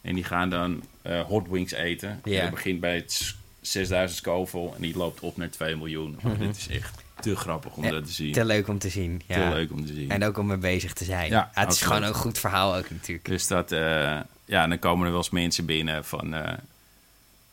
En 0.00 0.14
die 0.14 0.24
gaan 0.24 0.50
dan 0.50 0.82
hot 1.26 1.48
wings 1.48 1.72
eten. 1.72 2.08
En 2.10 2.20
dat 2.42 2.50
begint 2.50 2.80
bij 2.80 2.94
het 2.94 3.12
s- 3.12 3.36
6000 3.60 4.18
Scoville 4.18 4.70
en 4.76 4.82
die 4.82 4.96
loopt 4.96 5.20
op 5.20 5.36
naar 5.36 5.50
2 5.50 5.76
miljoen. 5.76 6.18
Maar 6.22 6.32
Mhm. 6.32 6.40
Dit 6.46 6.56
is 6.56 6.68
echt 6.68 7.02
te 7.20 7.36
grappig 7.36 7.74
om 7.76 7.90
dat 7.90 8.06
te 8.06 8.12
zien. 8.12 8.32
Te 8.32 8.44
leuk 8.44 8.68
om 8.68 8.78
te 8.78 8.88
zien. 8.88 9.22
Ja. 9.26 9.34
Te 9.48 9.54
leuk 9.54 9.72
om 9.72 9.86
te 9.86 9.92
zien. 9.92 10.10
En 10.10 10.24
ook 10.24 10.38
om 10.38 10.46
mee 10.46 10.56
bezig 10.56 10.92
te 10.92 11.04
zijn. 11.04 11.30
Ja, 11.30 11.50
het 11.54 11.72
is 11.72 11.82
gewoon 11.82 12.02
een 12.02 12.14
goed 12.14 12.38
verhaal 12.38 12.76
ook 12.76 12.90
natuurlijk. 12.90 13.24
Dus 13.24 13.46
dat, 13.46 13.72
eh, 13.72 14.20
ja, 14.44 14.66
dan 14.66 14.78
komen 14.78 15.04
er 15.04 15.10
wel 15.12 15.20
eens 15.20 15.30
mensen 15.30 15.64
binnen 15.64 16.04
van, 16.04 16.34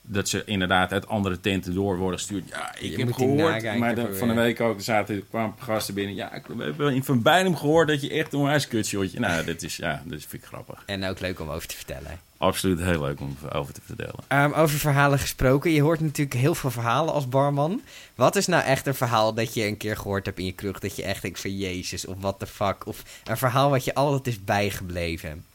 dat 0.09 0.29
ze 0.29 0.43
inderdaad 0.45 0.91
uit 0.91 1.07
andere 1.07 1.39
tenten 1.39 1.73
door 1.73 1.97
worden 1.97 2.19
gestuurd. 2.19 2.49
Ja, 2.49 2.75
ik 2.75 2.91
Je 2.91 2.97
heb 2.97 3.13
gehoord, 3.13 3.77
maar 3.77 3.95
de- 3.95 4.15
van 4.15 4.27
de 4.27 4.33
week 4.33 4.61
ook, 4.61 4.81
zaten, 4.81 5.27
kwamen 5.29 5.55
gasten 5.59 5.93
binnen. 5.93 6.15
Ja, 6.15 6.33
ik 6.33 6.45
we 6.47 6.63
hebben 6.63 7.03
Van 7.03 7.21
Bijnem 7.21 7.55
gehoord 7.55 7.87
dat 7.87 8.01
je 8.01 8.09
echt 8.09 8.33
een 8.33 8.43
wijs 8.43 8.67
kutshotje. 8.67 9.19
Nou, 9.19 9.45
dat 9.45 9.61
is, 9.61 9.75
ja, 9.75 10.01
dat 10.05 10.19
vind 10.19 10.33
ik 10.33 10.43
grappig. 10.43 10.83
En 10.85 11.05
ook 11.05 11.19
leuk 11.19 11.39
om 11.39 11.49
over 11.49 11.67
te 11.67 11.75
vertellen. 11.75 12.19
Absoluut 12.37 12.79
heel 12.79 13.01
leuk 13.01 13.19
om 13.19 13.37
over 13.53 13.73
te 13.73 13.81
vertellen. 13.85 14.15
Ehm, 14.27 14.51
over 14.53 14.77
verhalen 14.79 15.19
gesproken. 15.19 15.71
Je 15.71 15.81
hoort 15.81 15.99
natuurlijk 15.99 16.39
heel 16.39 16.55
veel 16.55 16.71
verhalen 16.71 17.13
als 17.13 17.29
barman. 17.29 17.81
Wat 18.15 18.35
is 18.35 18.47
nou 18.47 18.63
echt 18.63 18.87
een 18.87 18.95
verhaal 18.95 19.33
dat 19.33 19.53
je 19.53 19.65
een 19.65 19.77
keer 19.77 19.97
gehoord 19.97 20.25
hebt 20.25 20.39
in 20.39 20.45
je 20.45 20.51
kroeg? 20.51 20.79
Dat 20.79 20.95
je 20.95 21.03
echt 21.03 21.21
denkt 21.21 21.39
van 21.39 21.57
Jezus 21.57 22.05
of 22.05 22.15
what 22.19 22.39
the 22.39 22.47
fuck? 22.47 22.85
Of 22.87 23.03
een 23.23 23.37
verhaal 23.37 23.69
wat 23.69 23.83
je 23.85 23.93
altijd 23.95 24.27
is 24.27 24.43
bijgebleven? 24.43 25.45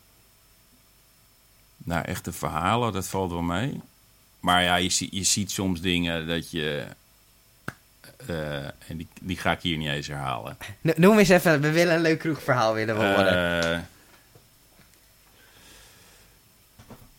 Nou, 1.77 2.05
echte 2.05 2.33
verhalen, 2.33 2.93
dat 2.93 3.09
valt 3.09 3.31
wel 3.31 3.43
mee. 3.43 3.81
Maar 4.43 4.63
ja, 4.63 4.77
je, 4.77 4.89
zie- 4.91 5.09
je 5.11 5.23
ziet 5.25 5.51
soms 5.51 5.81
dingen 5.81 6.27
dat 6.27 6.51
je... 6.51 6.83
eh, 8.27 8.57
en 8.65 8.97
die, 8.97 9.07
die 9.21 9.37
ga 9.37 9.53
ik 9.53 9.61
hier 9.61 9.77
niet 9.77 9.89
eens 9.89 10.07
herhalen. 10.07 10.57
No- 10.81 10.93
Noem 10.97 11.19
eens 11.19 11.29
even, 11.29 11.61
we 11.61 11.71
willen 11.71 11.95
een 11.95 12.01
leuk 12.01 12.19
kroegverhaal 12.19 12.75
willen 12.75 12.99
we 12.99 13.05
horen. 13.05 13.63
Eh, 13.63 13.79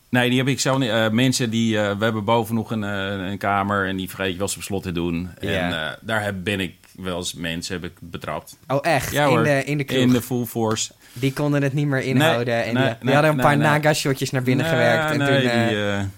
nee, 0.08 0.28
die 0.28 0.38
heb 0.38 0.48
ik 0.48 0.60
zelf 0.60 0.78
niet. 0.78 0.90
Eh, 0.90 1.08
mensen 1.10 1.50
die. 1.50 1.78
we 1.78 2.04
hebben 2.04 2.24
boven 2.24 2.54
nog 2.54 2.70
een, 2.70 2.82
een 2.82 3.38
kamer 3.38 3.86
en 3.88 3.96
die 3.96 4.08
vergeet 4.08 4.30
je 4.32 4.38
wel 4.38 4.46
eens 4.46 4.56
op 4.56 4.62
slot 4.62 4.82
te 4.82 4.92
doen. 4.92 5.30
En 5.40 5.96
daar 6.00 6.22
heb, 6.22 6.34
ben 6.38 6.60
ik 6.60 6.74
wel 6.92 7.16
eens 7.16 7.34
mensen 7.34 7.74
heb 7.80 7.84
ik 7.84 7.96
betrapt. 7.98 8.56
oh 8.68 8.78
echt? 8.82 9.12
Ja 9.12 9.26
in, 9.26 9.42
de, 9.42 9.64
in 9.64 9.78
de 9.78 9.84
kroeg? 9.84 10.00
In 10.00 10.08
de 10.12 10.22
full 10.22 10.44
force. 10.44 10.92
Die 11.12 11.32
konden 11.32 11.62
het 11.62 11.72
niet 11.72 11.86
meer 11.86 12.02
inhouden. 12.02 12.64
en 12.64 12.74
nee, 12.74 12.84
die 12.84 12.94
nee, 13.00 13.14
hadden 13.14 13.32
een 13.32 13.36
paar 13.40 13.56
naga-shotjes 13.56 14.30
naar 14.30 14.42
binnen 14.42 14.66
gewerkt. 14.66 15.10
En 15.10 15.26
toen, 15.26 15.38
die, 15.40 16.08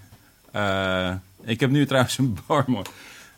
eh, 0.56 1.14
ik 1.42 1.60
heb 1.60 1.70
nu 1.70 1.86
trouwens 1.86 2.18
een 2.18 2.38
barman. 2.46 2.86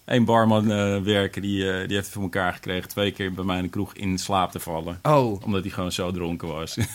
Een 0.04 0.24
barman 0.24 0.72
eh, 0.72 0.96
werken 0.96 1.42
die, 1.42 1.70
eh, 1.70 1.86
die 1.86 1.94
heeft 1.94 2.04
het 2.04 2.14
voor 2.14 2.22
elkaar 2.22 2.52
gekregen 2.52 2.88
twee 2.88 3.10
keer 3.10 3.32
bij 3.32 3.44
mij 3.44 3.56
in 3.56 3.62
de 3.62 3.68
kroeg 3.68 3.94
in 3.94 4.18
slaap 4.18 4.50
te 4.50 4.60
vallen. 4.60 4.98
oh, 5.02 5.42
Omdat 5.44 5.62
hij 5.62 5.70
gewoon 5.70 5.92
zo 5.92 6.10
dronken 6.10 6.48
was. 6.48 6.76
een 6.76 6.84
ik, 6.84 6.88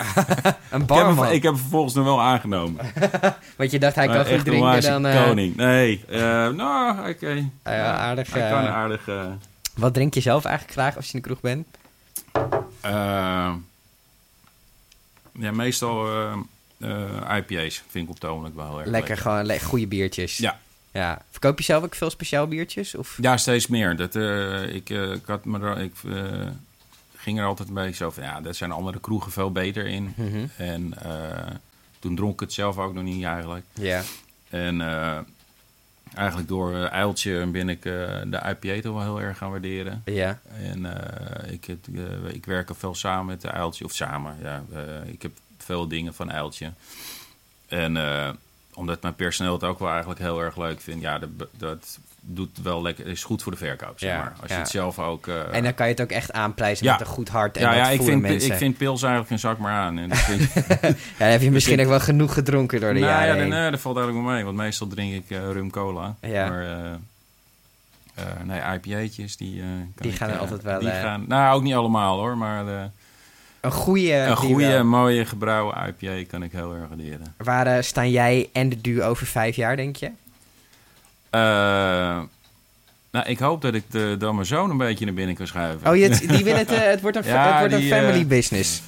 heb 0.44 0.54
hem, 0.70 0.86
barman. 0.86 1.26
ik 1.26 1.44
heb 1.44 1.52
hem 1.52 1.62
vervolgens 1.62 1.94
nog 1.94 2.06
wel 2.06 2.22
aangenomen. 2.22 2.86
Want 3.58 3.72
je 3.72 3.80
dacht, 3.80 3.96
hij 3.96 4.08
kan 4.08 4.26
goed 4.26 4.46
drinken. 4.46 5.02
Dan, 5.02 5.26
koning. 5.26 5.56
Nee, 5.56 6.04
nou, 6.54 7.10
oké. 7.10 7.50
Ja, 7.64 7.96
aardig, 7.96 8.34
Hij 8.34 8.50
kan 8.50 8.68
aardig... 8.68 9.10
Wat 9.76 9.94
drink 9.94 10.14
je 10.14 10.22
zelf 10.22 10.46
eigenlijk 10.46 10.78
graag 10.78 10.96
als 10.96 11.06
je 11.06 11.14
in 11.14 11.22
de 11.22 11.28
kroeg 11.28 11.42
bent? 11.42 11.68
ja, 15.40 15.52
meestal 15.52 16.08
IPA's 17.38 17.84
vind 17.90 18.04
ik 18.04 18.10
op 18.10 18.22
het 18.22 18.26
ogenblik 18.26 18.56
wel 18.56 18.68
heel 18.68 18.80
erg 18.80 18.90
Lekker, 18.90 19.18
gewoon 19.18 19.46
le 19.46 19.60
goede 19.60 19.88
biertjes. 19.88 20.38
Ja. 20.38 20.60
ja. 20.92 21.22
Verkoop 21.32 21.58
je 21.58 21.64
zelf 21.64 21.84
ook 21.84 21.96
veel 21.96 22.10
speciaal 22.10 22.48
biertjes? 22.48 22.96
Of? 22.96 23.18
Ja, 23.22 23.38
steeds 23.38 23.68
meer. 23.68 23.96
Dat, 23.96 24.16
eh, 24.16 24.76
ik, 24.76 24.90
eh, 24.90 25.12
ik, 25.12 25.26
had 25.26 25.46
me 25.46 25.60
er, 25.60 25.78
ik 25.78 25.94
eh, 26.06 26.48
ging 27.16 27.40
er 27.40 27.46
altijd 27.46 27.68
een 27.68 27.74
beetje 27.74 27.96
zo 27.96 28.10
van... 28.12 28.24
Ja, 28.24 28.42
daar 28.42 28.56
zijn 28.56 28.72
andere 28.72 29.00
kroegen 29.00 29.32
veel 29.32 29.52
beter 29.52 29.86
in. 29.86 30.14
Mhm. 30.16 30.46
En 30.58 30.94
eh, 31.04 31.56
toen 32.00 32.16
dronk 32.16 32.34
ik 32.34 32.40
het 32.40 32.54
zelf 32.54 32.78
ook 32.78 32.94
nog 32.94 33.04
niet 33.04 33.24
eigenlijk. 33.24 33.66
Ja. 33.74 34.02
En 34.50 34.82
eh, 34.82 35.18
eigenlijk 36.16 36.48
door 36.48 36.72
uh, 36.74 36.92
Eiltje 36.92 37.46
ben 37.46 37.70
ik 37.70 37.86
eh, 37.86 37.92
de 38.26 38.42
IPA 38.62 38.82
toch 38.82 38.94
wel 38.94 39.02
heel 39.02 39.22
erg 39.22 39.38
gaan 39.38 39.50
waarderen. 39.52 40.02
Ja. 40.06 40.40
En 40.62 40.86
eh, 40.86 41.52
ik, 41.54 41.66
heb, 41.66 41.78
eh, 41.96 42.34
ik 42.34 42.46
werk 42.46 42.70
al 42.70 42.76
veel 42.76 42.96
samen 42.96 43.26
met 43.26 43.42
de 43.42 43.48
Eiltje. 43.48 43.86
Of 43.86 43.92
samen, 43.94 44.38
ja. 44.42 44.64
eh, 44.74 45.12
ik 45.12 45.22
heb 45.22 45.32
veel 45.64 45.88
dingen 45.88 46.14
van 46.14 46.30
Eiltje. 46.32 46.72
En 47.68 47.98
eh, 47.98 48.30
omdat 48.74 49.02
mijn 49.02 49.16
personeel 49.16 49.54
het 49.54 49.64
ook 49.64 49.80
wel 49.80 49.90
eigenlijk 49.90 50.20
heel 50.20 50.42
erg 50.42 50.58
leuk 50.58 50.82
vindt. 50.82 51.02
Ja, 51.02 51.20
dat, 51.20 51.30
dat 51.58 52.00
doet 52.26 52.58
wel 52.64 52.82
lekker. 52.82 53.08
is 53.08 53.24
goed 53.24 53.44
voor 53.44 53.52
de 53.52 53.58
verkoop, 53.58 54.00
zeg 54.00 54.18
maar. 54.18 54.34
Als 54.42 54.50
ja. 54.50 54.56
je 54.56 54.62
het 54.62 54.70
zelf 54.72 55.00
ook... 55.00 55.28
eh, 55.28 55.56
En 55.56 55.64
dan 55.64 55.74
kan 55.74 55.86
je 55.86 55.92
het 55.92 56.02
ook 56.02 56.10
echt 56.12 56.32
aanprijzen 56.32 56.86
Ja. 56.86 56.92
met 56.92 57.02
een 57.02 57.08
goed 57.14 57.30
hart. 57.30 57.58
En 57.58 57.62
ja, 57.64 57.74
ja 57.74 57.90
ik, 57.90 58.02
vind, 58.02 58.22
mensen. 58.22 58.52
ik 58.52 58.58
vind 58.58 58.78
pils 58.78 59.02
eigenlijk 59.02 59.32
een 59.32 59.40
zak 59.40 59.58
maar 59.58 59.74
aan. 59.74 59.98
En 59.98 60.10
dat 60.10 60.18
vind, 60.18 60.54
Ja, 60.54 60.90
dan 61.18 61.28
heb 61.28 61.42
je 61.42 61.52
misschien 61.52 61.80
ik- 61.80 61.84
ook 61.84 61.90
wel 61.90 62.00
genoeg 62.00 62.34
gedronken 62.34 62.80
door 62.82 62.94
de 62.94 63.00
nou, 63.00 63.12
jaren 63.12 63.48
ja, 63.48 63.62
nee, 63.62 63.72
dat 63.72 63.80
valt 63.80 63.96
eigenlijk 63.98 64.26
wel 64.26 64.36
mee. 64.36 64.44
Want 64.46 64.58
meestal 64.58 64.88
drink 64.88 65.14
ik 65.14 65.30
eh, 65.38 65.52
rum 65.52 65.70
cola. 65.72 66.16
Ja. 66.22 66.50
Maar 66.50 67.00
nee, 68.44 68.62
IPA'tjes, 68.74 69.38
die, 69.38 69.64
Die 69.96 70.12
gaan 70.12 70.30
er 70.30 70.38
altijd 70.38 70.64
wel, 70.64 70.80
Die 70.80 70.90
gaan, 70.90 71.26
nou, 71.28 71.56
ook 71.56 71.64
niet 71.64 71.74
allemaal 71.74 72.18
hoor. 72.18 72.38
Maar 72.38 72.92
Een 73.64 73.72
goede. 73.72 74.14
een 74.14 74.38
goede, 74.38 74.84
mooie 74.84 75.26
gebrouwen 75.26 75.76
IPA 75.88 76.26
kan 76.30 76.44
ik 76.44 76.52
heel 76.52 76.74
erg 76.74 76.88
waarderen. 76.88 77.36
Waar 77.38 77.68
eh, 77.68 77.82
staan 77.82 78.10
jij 78.10 78.50
en 78.54 78.70
de 78.70 78.82
duo 78.82 79.08
over 79.08 79.28
vijf 79.28 79.56
jaar, 79.56 79.76
denk 79.76 79.96
je? 79.96 80.12
Eh, 81.30 81.42
nou, 83.12 83.26
ik 83.26 83.40
hoop 83.40 83.62
dat 83.62 83.74
ik 83.74 83.84
de, 83.90 84.16
dan 84.20 84.36
mijn 84.36 84.48
zoon 84.48 84.70
een 84.70 84.78
beetje 84.78 85.06
naar 85.06 85.14
binnen 85.14 85.36
kan 85.36 85.48
schuiven. 85.48 85.90
Oh, 85.90 85.96
je, 85.96 86.10
die 86.36 86.44
wil 86.44 86.56
het, 86.56 86.72
eh, 86.72 86.80
het 86.80 87.02
wordt 87.02 87.18
een, 87.18 87.24
Ja, 87.26 87.52
het 87.52 87.60
wordt 87.60 87.74
een 87.74 87.90
family 87.90 88.28
business. 88.28 88.82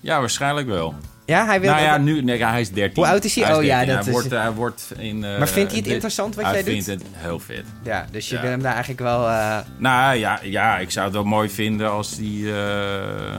Ja, 0.00 0.20
waarschijnlijk 0.20 0.66
wel. 0.66 0.94
Ja, 1.26 1.46
hij 1.46 1.60
wil 1.60 1.70
nou 1.70 1.82
ja, 1.82 1.96
nu, 1.98 2.22
nee, 2.22 2.44
hij 2.44 2.60
is 2.60 2.70
13. 2.70 2.94
Hoe 3.04 3.12
oud 3.12 3.24
is 3.24 3.34
hij? 3.34 3.54
Oh 3.54 3.62
ja, 3.64 3.78
13. 3.84 3.94
dat 3.94 4.04
hij 4.04 4.14
is- 4.14 4.20
Wordt, 4.20 4.30
hij 4.42 4.52
wordt 4.52 4.92
in, 4.98 5.24
eh, 5.24 5.38
Maar 5.38 5.48
vindt 5.48 5.70
hij 5.70 5.80
het 5.80 5.88
interessant 5.90 6.34
wat 6.34 6.44
hij 6.44 6.54
jij 6.54 6.62
doet? 6.62 6.72
vindt 6.84 6.86
het 6.86 7.02
heel 7.12 7.38
vet. 7.40 7.64
Ja, 7.82 8.06
dus 8.10 8.28
je 8.28 8.34
Ja. 8.34 8.40
wil 8.40 8.50
hem 8.50 8.62
daar 8.62 8.72
eigenlijk 8.72 9.00
wel... 9.02 9.28
eh, 9.28 9.58
Nou 9.78 10.16
ja, 10.16 10.38
ja, 10.42 10.78
ik 10.78 10.90
zou 10.90 11.04
het 11.04 11.14
wel 11.14 11.24
mooi 11.24 11.48
vinden 11.50 11.90
als 11.90 12.16
die. 12.16 12.52
eh, 12.52 13.38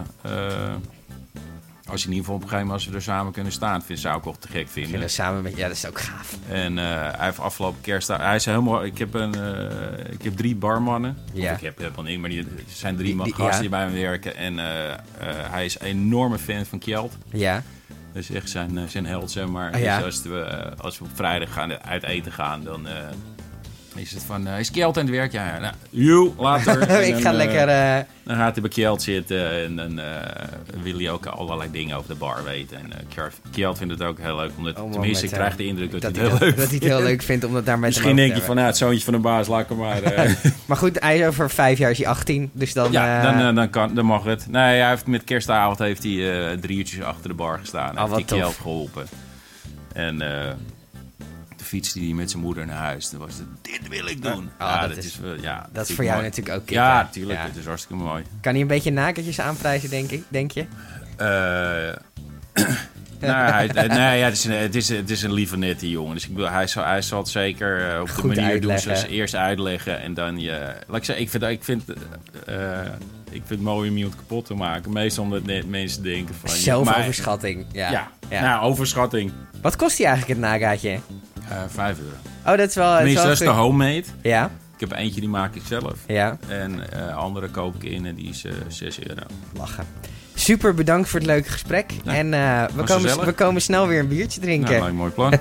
als 1.89 2.02
je 2.02 2.08
in 2.08 2.13
ieder 2.13 2.26
geval 2.26 2.36
op 2.36 2.41
een 2.41 2.50
gegeven 2.50 2.67
moment 2.67 2.71
als 2.71 2.86
we 2.88 2.95
er 2.95 3.02
samen 3.02 3.34
kunnen 3.34 3.52
staan. 3.52 3.82
Vind, 3.84 4.00
zou 4.00 4.17
ik 4.17 4.28
ook 4.28 4.36
te 4.39 4.47
gek 4.47 4.67
vinden. 4.69 5.10
samen 5.10 5.41
met... 5.41 5.56
Ja, 5.58 5.67
dat 5.67 5.76
is 5.78 5.88
ook 5.88 6.00
gaaf. 6.00 6.36
En 6.50 6.78
hij 6.78 7.12
heeft 7.17 7.39
afgelopen 7.39 7.82
kerst. 7.82 8.08
Hij 8.08 8.36
is 8.36 8.45
helemaal. 8.45 8.84
Ik 8.86 8.97
heb, 8.97 9.13
een, 9.13 9.34
ik 10.12 10.21
heb 10.23 10.36
drie 10.38 10.56
barmannen. 10.56 11.17
Ja. 11.34 11.52
Of 11.52 11.58
ik 11.58 11.63
heb 11.63 11.78
helemaal 11.78 12.04
niet, 12.04 12.19
maar 12.19 12.30
die, 12.30 12.39
er 12.39 12.47
zijn 12.67 12.95
drie 12.95 13.15
Die- 13.15 13.23
die- 13.23 13.34
gasten 13.34 13.54
ja. 13.56 13.60
die 13.60 13.69
bij 13.69 13.88
me 13.89 14.00
werken. 14.02 14.36
En 14.36 14.58
hij 15.52 15.65
is 15.65 15.80
een 15.80 15.88
enorme 15.88 16.38
fan 16.38 16.65
van 16.65 16.80
Kjeld. 16.80 17.17
Ja. 17.32 17.63
Dat 18.13 18.24
is 18.24 18.30
echt 18.30 18.50
zijn, 18.50 18.78
eh, 18.78 18.84
zijn 18.88 19.06
held, 19.06 19.32
zeg 19.32 19.48
maar. 19.48 19.72
Ah, 19.74 19.80
ja. 19.80 19.96
Dus 19.96 20.06
als 20.06 20.22
we, 20.24 20.39
eh, 20.39 20.80
als 20.80 21.00
we 21.00 21.06
op 21.06 21.12
vrijdag 21.13 21.54
gaan 21.54 21.74
uit 21.82 22.04
eten 22.04 22.32
gaan, 22.32 22.63
dan 22.63 22.88
eh, 22.88 22.93
is 23.97 24.12
het 24.12 24.23
van... 24.23 24.47
eh, 24.47 24.60
is 24.60 24.71
Kjeld 24.71 24.97
aan 24.97 25.05
het 25.05 25.13
werk? 25.13 25.31
Ja, 25.31 25.45
ja. 25.45 25.60
Nou, 25.60 25.73
joe, 25.89 26.31
later. 26.38 26.81
En 26.89 27.07
ik 27.07 27.21
ga 27.21 27.29
eh, 27.29 27.36
lekker... 27.36 27.67
eh, 27.67 27.97
dan 28.23 28.36
gaat 28.36 28.51
hij 28.53 28.62
bij 28.62 28.69
Kjeld 28.71 29.01
zitten 29.01 29.63
en 29.63 29.75
dan 29.75 29.99
eh, 29.99 30.05
wil 30.81 30.97
hij 30.97 31.10
ook 31.12 31.25
allerlei 31.25 31.71
dingen 31.71 31.97
over 31.97 32.10
de 32.10 32.15
bar 32.15 32.43
weten. 32.43 32.77
En 32.77 32.91
eh, 32.93 33.29
Kjeld- 33.51 33.77
vindt 33.77 33.93
het 33.93 34.03
ook 34.03 34.19
heel 34.19 34.36
leuk, 34.36 34.51
omdat, 34.57 34.75
om- 34.77 34.83
om 34.83 34.91
tenminste, 34.91 35.25
ik 35.25 35.31
krijg 35.31 35.55
de 35.55 35.65
indruk 35.65 35.91
dat, 35.91 36.01
dat 36.01 36.15
hij 36.15 36.21
het 36.23 36.29
heel 36.31 36.39
dat, 36.39 36.47
leuk 36.47 36.57
dat 36.57 36.65
hij 36.67 36.75
het 36.75 36.83
heel 36.88 37.01
leuk 37.01 37.21
vindt 37.21 37.43
om 37.45 37.53
dat 37.53 37.65
daar 37.65 37.79
met 37.79 37.89
Misschien 37.89 38.15
denk 38.15 38.36
je 38.36 38.41
van, 38.41 38.55
nou, 38.55 38.67
het 38.67 38.77
zoontje 38.77 39.03
van 39.03 39.13
de 39.13 39.19
baas, 39.19 39.47
laat 39.47 39.69
hem 39.69 39.77
maar... 39.77 40.01
eh. 40.03 40.31
Maar 40.67 40.77
goed, 40.77 40.99
hij 40.99 41.17
is 41.19 41.25
over 41.25 41.49
vijf 41.49 41.77
jaar 41.77 41.91
is 41.91 41.97
hij 41.97 42.07
18, 42.07 42.49
dus 42.53 42.73
dan... 42.73 42.91
ja, 42.91 43.38
dan, 43.39 43.55
dan, 43.55 43.69
kan, 43.69 43.93
dan 43.95 44.05
mag 44.05 44.23
het. 44.23 44.47
Nee, 44.49 44.79
hij 44.79 44.89
heeft 44.89 45.07
met 45.07 45.23
kerstavond 45.23 45.79
heeft 45.79 46.03
hij 46.03 46.49
eh, 46.51 46.57
drie 46.57 46.77
uurtjes 46.77 47.01
achter 47.03 47.29
de 47.29 47.36
bar 47.36 47.60
gestaan. 47.60 47.91
Oh, 47.91 47.97
heeft 47.99 48.10
wat 48.10 48.29
hij 48.29 48.39
Kjeld 48.39 48.55
geholpen. 48.55 49.07
En 49.93 50.21
eh 51.67 51.73
de 51.73 51.77
fietste 51.77 51.99
hij 51.99 52.13
met 52.13 52.32
zijn 52.32 52.43
moeder 52.43 52.65
naar 52.65 52.77
huis. 52.77 53.10
Toen 53.10 53.19
was 53.19 53.34
het, 53.34 53.45
dit 53.62 53.88
wil 53.89 54.08
ik 54.08 54.21
doen. 54.23 54.49
Ah, 54.58 54.67
ja, 54.69 54.88
dat 54.88 54.95
dat, 54.95 55.03
is- 55.03 55.19
ja, 55.41 55.69
dat 55.73 55.89
is 55.89 55.95
voor 55.95 56.03
jou 56.03 56.15
mooi. 56.17 56.30
natuurlijk 56.30 56.58
ook 56.58 56.69
Ja. 56.69 57.10
Ja. 57.13 57.36
Het 57.45 57.56
is 57.56 57.65
hartstikke 57.65 58.03
mooi. 58.03 58.23
Kan 58.41 58.51
hij 58.51 58.62
een 58.62 58.67
beetje 58.67 58.91
nakertjes 58.91 59.39
aanprijzen, 59.39 59.89
denk, 59.89 60.12
ik, 60.12 60.23
denk 60.27 60.51
je? 60.51 60.65
Eh, 61.17 61.27
nou, 63.19 63.51
hij, 63.51 63.69
hij- 63.73 63.88
nee, 63.88 64.19
ja, 64.19 64.25
het, 64.25 64.34
is 64.34 64.43
een, 64.45 64.51
het, 64.51 64.75
is, 64.75 64.89
het 64.89 65.10
is 65.10 65.23
een 65.23 65.34
lieve 65.34 65.58
nette 65.58 65.89
jongen. 65.89 66.13
Dus 66.13 66.23
ik 66.27 66.34
bedoel, 66.34 66.49
hij 66.49 66.67
zal, 66.67 66.84
hij 66.86 67.01
zal 67.01 67.19
het 67.19 67.30
zeker 67.30 67.93
eh, 67.93 68.01
op 68.01 68.10
Goed 68.10 68.21
de 68.21 68.27
manier 68.27 68.43
uitleggen. 68.51 68.88
doen. 68.88 68.97
Zoals 68.97 69.12
eerst 69.13 69.36
uitleggen 69.36 70.01
en 70.01 70.13
dan 70.13 70.39
je... 70.39 70.75
Laat 70.88 70.97
ik 70.97 71.03
zeggen, 71.03 71.25
ik 71.25 71.30
vind, 71.32 71.43
ik 71.43 71.63
vind, 71.63 71.84
eh, 72.45 72.80
ik 73.25 73.41
vind 73.45 73.49
het 73.49 73.62
mooi 73.62 73.89
om 73.89 73.95
iemand 73.97 74.15
kapot 74.15 74.45
te 74.45 74.53
maken. 74.53 74.91
Meestal 74.93 75.23
omdat 75.23 75.43
net 75.43 75.69
mensen 75.69 76.03
denken 76.03 76.36
van... 76.36 76.49
Zelfoverschatting. 76.49 77.65
Ja. 77.71 77.91
Ja, 77.91 78.12
Ja. 78.30 78.41
Nou, 78.41 78.63
overschatting. 78.63 79.32
Wat 79.62 79.75
kost 79.75 79.97
hij 79.97 80.08
eigenlijk 80.08 80.39
het 80.39 80.49
nagaatje? 80.49 80.99
Eh 81.49 81.57
vijf 81.67 81.97
euro. 81.99 82.15
Oh, 82.45 82.57
dat 82.57 82.69
is 82.69 82.75
wel... 82.75 82.95
Tenminste, 82.95 83.21
dat 83.23 83.31
is 83.31 83.39
de 83.39 83.45
homemade. 83.47 84.03
Ja, 84.21 84.51
Ik 84.73 84.79
heb 84.89 84.91
eentje 84.91 85.19
die 85.19 85.29
maak 85.29 85.55
ik 85.55 85.62
zelf. 85.67 85.93
ja, 86.07 86.38
En 86.47 86.91
eh 86.91 87.15
andere 87.17 87.47
koop 87.47 87.75
ik 87.75 87.83
in 87.83 88.05
en 88.05 88.15
die 88.15 88.29
is 88.29 88.45
eh 88.45 88.51
6 88.67 88.99
euro. 89.07 89.21
lachen. 89.57 89.86
Super 90.33 90.73
bedankt 90.73 91.10
voor 91.10 91.19
het 91.19 91.27
leuke 91.27 91.49
gesprek. 91.49 91.91
Ja, 92.03 92.13
en 92.13 92.33
eh, 92.33 92.63
we, 92.75 92.83
komen, 92.83 93.25
we 93.25 93.31
komen 93.33 93.62
snel 93.62 93.88
weer 93.88 93.99
een 93.99 94.07
biertje 94.07 94.41
drinken. 94.41 94.77
Nou, 94.77 94.89
een 94.89 94.95
mooi 94.95 95.12
plan. 95.12 95.33